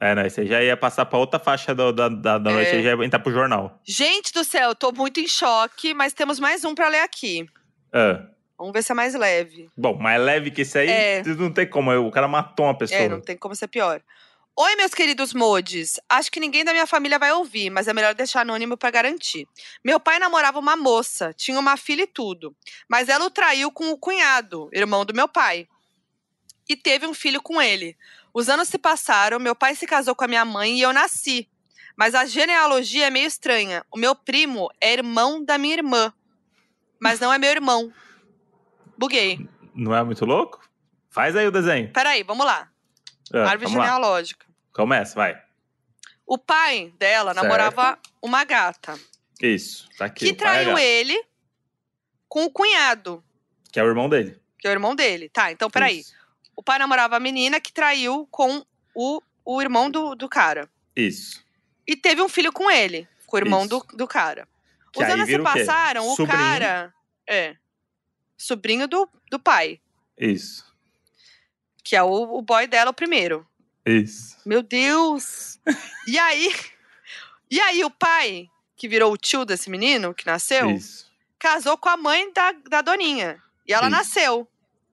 [0.00, 2.76] É, não, aí já ia passar pra outra faixa do- da, da, da noite, É.
[2.76, 3.80] aí já ia entrar pro jornal.
[3.84, 7.46] Gente do céu, eu tô muito em choque, mas temos mais um pra ler aqui.
[7.92, 8.26] Ah,
[8.58, 9.68] Vamos ver se é mais leve.
[9.76, 11.22] bom, mais leve que esse aí, É.
[11.24, 11.92] não tem como.
[11.92, 12.98] O cara matou uma pessoa.
[13.00, 14.00] É, não tem como ser pior.
[14.58, 16.00] Oi, meus queridos modes.
[16.08, 19.46] Acho que ninguém da minha família vai ouvir, mas é melhor deixar anônimo pra garantir.
[19.84, 22.56] Meu pai namorava uma moça, tinha uma filha e tudo.
[22.88, 25.68] Mas ela o traiu com o cunhado, irmão do meu pai.
[26.66, 27.94] E teve um filho com ele.
[28.38, 31.48] Os anos se passaram, meu pai se casou com a minha mãe e eu nasci.
[31.96, 33.82] Mas a genealogia é meio estranha.
[33.90, 36.12] O meu primo é irmão da minha irmã.
[37.00, 37.90] Mas não é meu irmão.
[38.98, 39.48] Buguei.
[39.74, 40.60] Não é muito louco?
[41.08, 41.90] Faz aí o desenho.
[41.94, 42.70] Peraí, vamos lá.
[43.32, 43.84] Ah, Árvore vamos lá.
[43.84, 44.44] genealógica.
[44.70, 45.42] Começa, vai.
[46.26, 47.42] O pai dela Certo.
[47.42, 48.98] namorava uma gata
[49.40, 50.26] Isso, tá aqui.
[50.26, 51.24] que é traiu gato, ele
[52.28, 53.24] com o cunhado,
[53.72, 54.38] Que é o irmão dele.
[54.58, 55.30] que é o irmão dele.
[55.30, 56.00] Tá, então peraí.
[56.00, 56.14] Isso.
[56.56, 60.68] O pai namorava a menina que traiu com o, o irmão do, do cara.
[60.96, 61.44] Isso.
[61.86, 63.68] E teve um filho com ele, com o irmão Isso.
[63.68, 64.48] do, do cara.
[64.92, 66.38] Que Os anos se o passaram, o Sobrinho.
[66.38, 66.94] cara.
[67.28, 67.56] É.
[68.36, 69.80] Sobrinho do, do pai,
[70.18, 70.64] Isso.
[71.84, 73.46] que é o, o boy dela, o primeiro.
[73.84, 74.36] Isso.
[74.44, 75.60] Meu Deus!
[76.06, 76.52] e aí.
[77.48, 81.08] E aí, o pai, que virou o tio desse menino, que nasceu, Isso.
[81.38, 83.40] casou com a mãe da, da Doninha.
[83.64, 83.90] E ela Isso.
[83.92, 84.48] nasceu.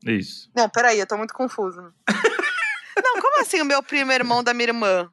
[0.06, 0.50] Isso.
[0.56, 1.94] Não, peraí, eu tô muito confusa.
[3.04, 5.10] Não, como assim o meu primo é irmão da minha irmã?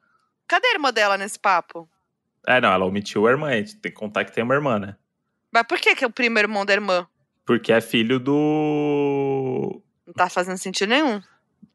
[0.47, 1.89] Cadê a irmã dela nesse papo?
[2.45, 3.49] É, não, ela omitiu a irmã.
[3.49, 4.95] A gente tem que contar que tem uma irmã, né?
[5.51, 7.07] Mas por que, que é o primo é irmão da irmã?
[7.45, 9.81] Porque é filho do.
[10.05, 11.21] Não tá fazendo sentido nenhum.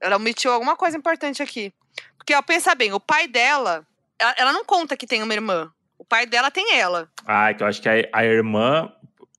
[0.01, 1.73] Ela omitiu alguma coisa importante aqui.
[2.17, 3.87] Porque, ó, pensa bem, o pai dela.
[4.19, 5.73] Ela, ela não conta que tem uma irmã.
[5.99, 7.09] O pai dela tem ela.
[7.27, 8.93] Ah, que eu acho que a, a irmã,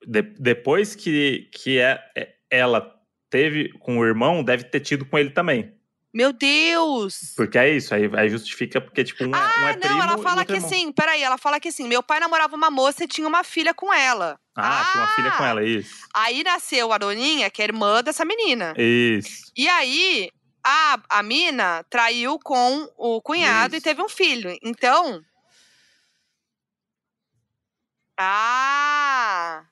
[0.06, 2.82] de- depois que, que é, é- ela
[3.30, 5.74] teve com o irmão, deve ter tido com ele também.
[6.14, 7.34] Meu Deus!
[7.36, 10.04] Porque é isso, aí, aí justifica porque, tipo, um, é, um é Ah, primo não,
[10.04, 10.70] ela e fala que irmão.
[10.70, 10.92] sim.
[10.92, 11.88] Peraí, ela fala que sim.
[11.88, 14.40] Meu pai namorava uma moça e tinha uma filha com ela.
[14.56, 16.08] Ah, tinha uma filha com ela, isso.
[16.16, 18.74] Aí nasceu a Doninha, que é irmã dessa menina.
[18.78, 19.52] Isso.
[19.56, 20.32] E aí,
[20.66, 23.84] a, a mina traiu com o cunhado e Isso.
[23.84, 24.58] teve um filho.
[24.64, 25.22] Então.
[28.18, 29.64] Ah!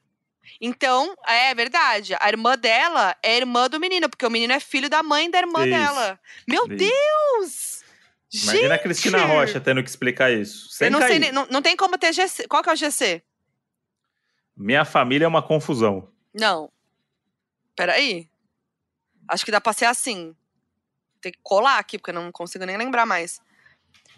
[0.61, 2.15] Então, é verdade.
[2.19, 5.39] A irmã dela é irmã do menino, porque o menino é filho da mãe da
[5.39, 5.69] irmã Isso.
[5.69, 6.19] dela.
[6.47, 6.75] Meu Isso.
[6.77, 7.75] Deus!
[8.43, 9.29] Imagina a Cristina Gente!
[9.29, 10.69] Rocha tendo que explicar isso.
[10.69, 11.31] Sem Eu não, sei, cair.
[11.31, 12.47] não, não tem como ter GC.
[12.47, 13.23] Qual que é o GC?
[14.57, 16.09] Minha família é uma confusão.
[16.33, 16.69] Não.
[17.75, 18.29] Peraí.
[19.27, 20.35] Acho que dá pra ser assim.
[21.21, 23.41] Tem que colar aqui, porque eu não consigo nem lembrar mais.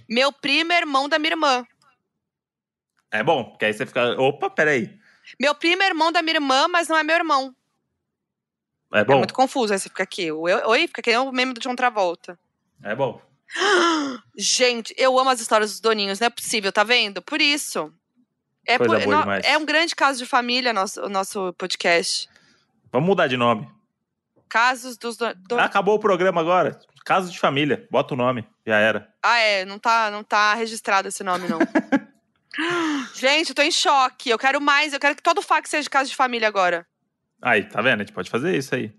[0.10, 1.66] Meu primo é irmão da minha irmã.
[3.12, 4.20] É bom, porque aí você fica.
[4.20, 5.00] Opa, peraí.
[5.40, 7.56] Meu primo é irmão da minha irmã, mas não é meu irmão.
[8.94, 9.18] É É bom.
[9.18, 9.74] muito confuso.
[9.74, 10.32] Aí você fica aqui.
[10.32, 12.38] Oi, fica que nem o meme do John Travolta.
[12.84, 13.22] É bom.
[14.38, 17.22] Gente, eu amo as histórias dos doninhos, não é possível, tá vendo?
[17.22, 17.92] Por isso.
[18.66, 19.46] É, por- demais.
[19.46, 22.30] é um grande caso de família nosso, o nosso podcast.
[22.92, 23.70] Vamos mudar de nome.
[24.50, 25.18] Casos dos.
[25.18, 25.34] Do...
[25.36, 26.80] do- Ah, acabou o programa agora.
[27.06, 27.88] Caso de família.
[27.90, 28.46] Bota o nome.
[28.66, 29.14] Já era.
[29.24, 31.60] Ah, é, não tá, não tá registrado esse nome, não.
[33.16, 34.30] Gente, eu tô em choque.
[34.30, 36.86] Eu quero mais, eu quero que todo fax seja de caso de família agora.
[37.42, 38.02] Aí, tá vendo?
[38.02, 38.92] A gente pode fazer isso aí.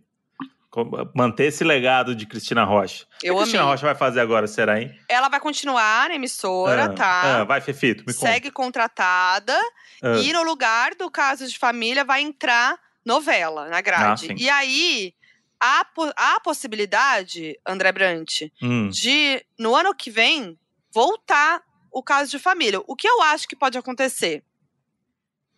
[1.15, 3.05] Manter esse legado de Cristina Rocha.
[3.05, 3.65] O Eu que a Cristina.
[3.65, 4.97] Rocha vai fazer agora, será, hein?
[5.09, 7.41] Ela vai continuar na emissora, Ah, tá?
[7.41, 8.27] ah, vai, Fefito, me conta.
[8.27, 9.59] Segue contratada.
[10.03, 10.19] Ah.
[10.19, 14.29] E no lugar do caso de família vai entrar novela na grade.
[14.31, 15.15] Ah, e aí,
[15.61, 15.85] há,
[16.17, 18.89] há possibilidade, André Brant, Hum.
[18.91, 20.57] de, no ano que vem,
[20.95, 21.61] voltar
[21.91, 22.81] o caso de família.
[22.87, 24.43] O que eu acho que pode acontecer?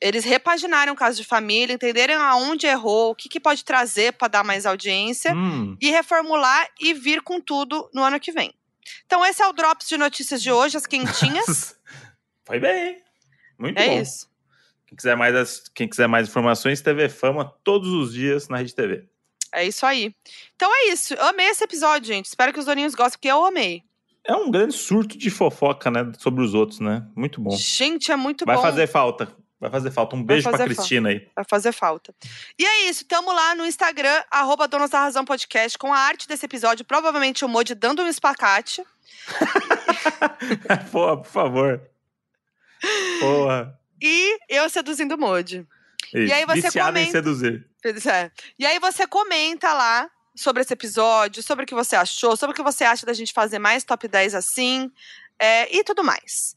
[0.01, 4.29] Eles repaginarem o caso de família, entenderem aonde errou, o que, que pode trazer para
[4.29, 5.77] dar mais audiência, Hum.
[5.81, 8.55] e reformular e vir com tudo no ano que vem.
[9.05, 11.79] Então, esse é o Drops de Notícias de hoje, as quentinhas.
[12.47, 13.03] Foi bem.
[13.59, 14.01] Muito É bom.
[14.01, 14.29] isso.
[14.87, 19.07] Quem quiser, mais, quem quiser mais informações, TV Fama todos os dias na Rede TV.
[19.53, 20.15] É isso aí.
[20.57, 21.13] Então é isso.
[21.15, 22.27] Eu amei esse episódio, gente.
[22.27, 23.85] Espero que os doninhos gostem, porque eu amei.
[24.27, 26.13] É um grande surto de fofoca, né?
[26.19, 27.07] Sobre os outros, né?
[27.17, 27.51] Muito bom.
[27.57, 28.63] Gente, é muito Vai bom.
[28.63, 29.35] fazer falta.
[29.59, 30.17] Vai fazer falta.
[30.17, 31.29] Um beijo pra Cristina aí.
[31.37, 32.15] Vai fazer falta.
[32.59, 33.05] E é isso.
[33.07, 36.85] Tamo lá no Instagram, arroba Donas da Razão Podcast, com a arte desse episódio.
[36.85, 38.83] Provavelmente o Modi dando um espacate.
[40.91, 41.83] Porra, por favor.
[43.21, 43.79] Porra.
[44.01, 45.67] E eu seduzindo o Modi.
[46.15, 47.11] E aí você Viciada em comenta.
[47.13, 47.67] seduzir.
[47.83, 48.31] Pois é.
[48.59, 50.09] E aí você comenta lá
[50.41, 53.33] sobre esse episódio, sobre o que você achou, sobre o que você acha da gente
[53.33, 54.91] fazer mais top 10 assim,
[55.39, 56.57] é, e tudo mais.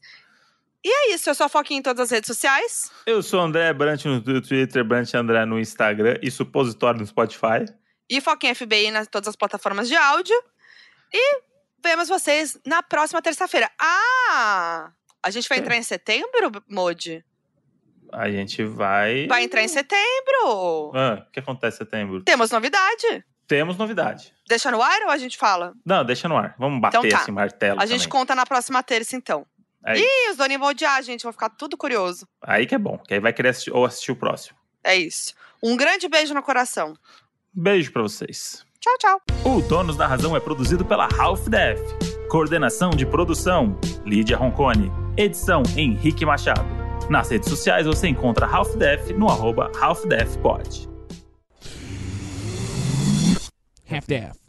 [0.82, 2.90] E é isso, eu sou a Foquinha em todas as redes sociais.
[3.06, 7.64] Eu sou André Brant no Twitter, Brant André no Instagram e Supositório no Spotify.
[8.08, 10.36] E Foquinha FBI nas todas as plataformas de áudio.
[11.10, 11.40] E
[11.82, 13.70] vemos vocês na próxima terça-feira.
[13.80, 14.92] Ah!
[15.22, 17.24] A gente vai entrar em setembro, Modi?
[18.12, 19.26] A gente vai.
[19.26, 20.92] Vai entrar em setembro!
[20.94, 22.22] Ah, o que acontece em setembro?
[22.22, 23.24] Temos novidade.
[23.46, 24.32] Temos novidade.
[24.48, 25.72] Deixa no ar ou a gente fala?
[25.84, 26.54] Não, deixa no ar.
[26.58, 27.22] Vamos bater Então tá.
[27.22, 27.80] esse martelo.
[27.80, 28.20] A gente também.
[28.20, 29.46] conta na próxima terça, então.
[29.86, 31.22] É Ih, os doninhos vão odiar, gente.
[31.24, 32.26] Vão ficar tudo curioso.
[32.42, 34.56] Aí que é bom, que aí vai querer assistir, ou assistir o próximo.
[34.82, 35.34] É isso.
[35.62, 36.94] Um grande beijo no coração.
[37.52, 38.64] Beijo pra vocês.
[38.80, 39.20] Tchau, tchau.
[39.44, 41.80] O Donos da Razão é produzido pela Half Def.
[42.28, 44.90] Coordenação de produção: Lídia Roncone.
[45.16, 46.64] Edição: Henrique Machado.
[47.10, 49.70] Nas redes sociais você encontra Half Def no arroba
[53.94, 54.26] Half Def Pod.
[54.26, 54.43] Half-Death.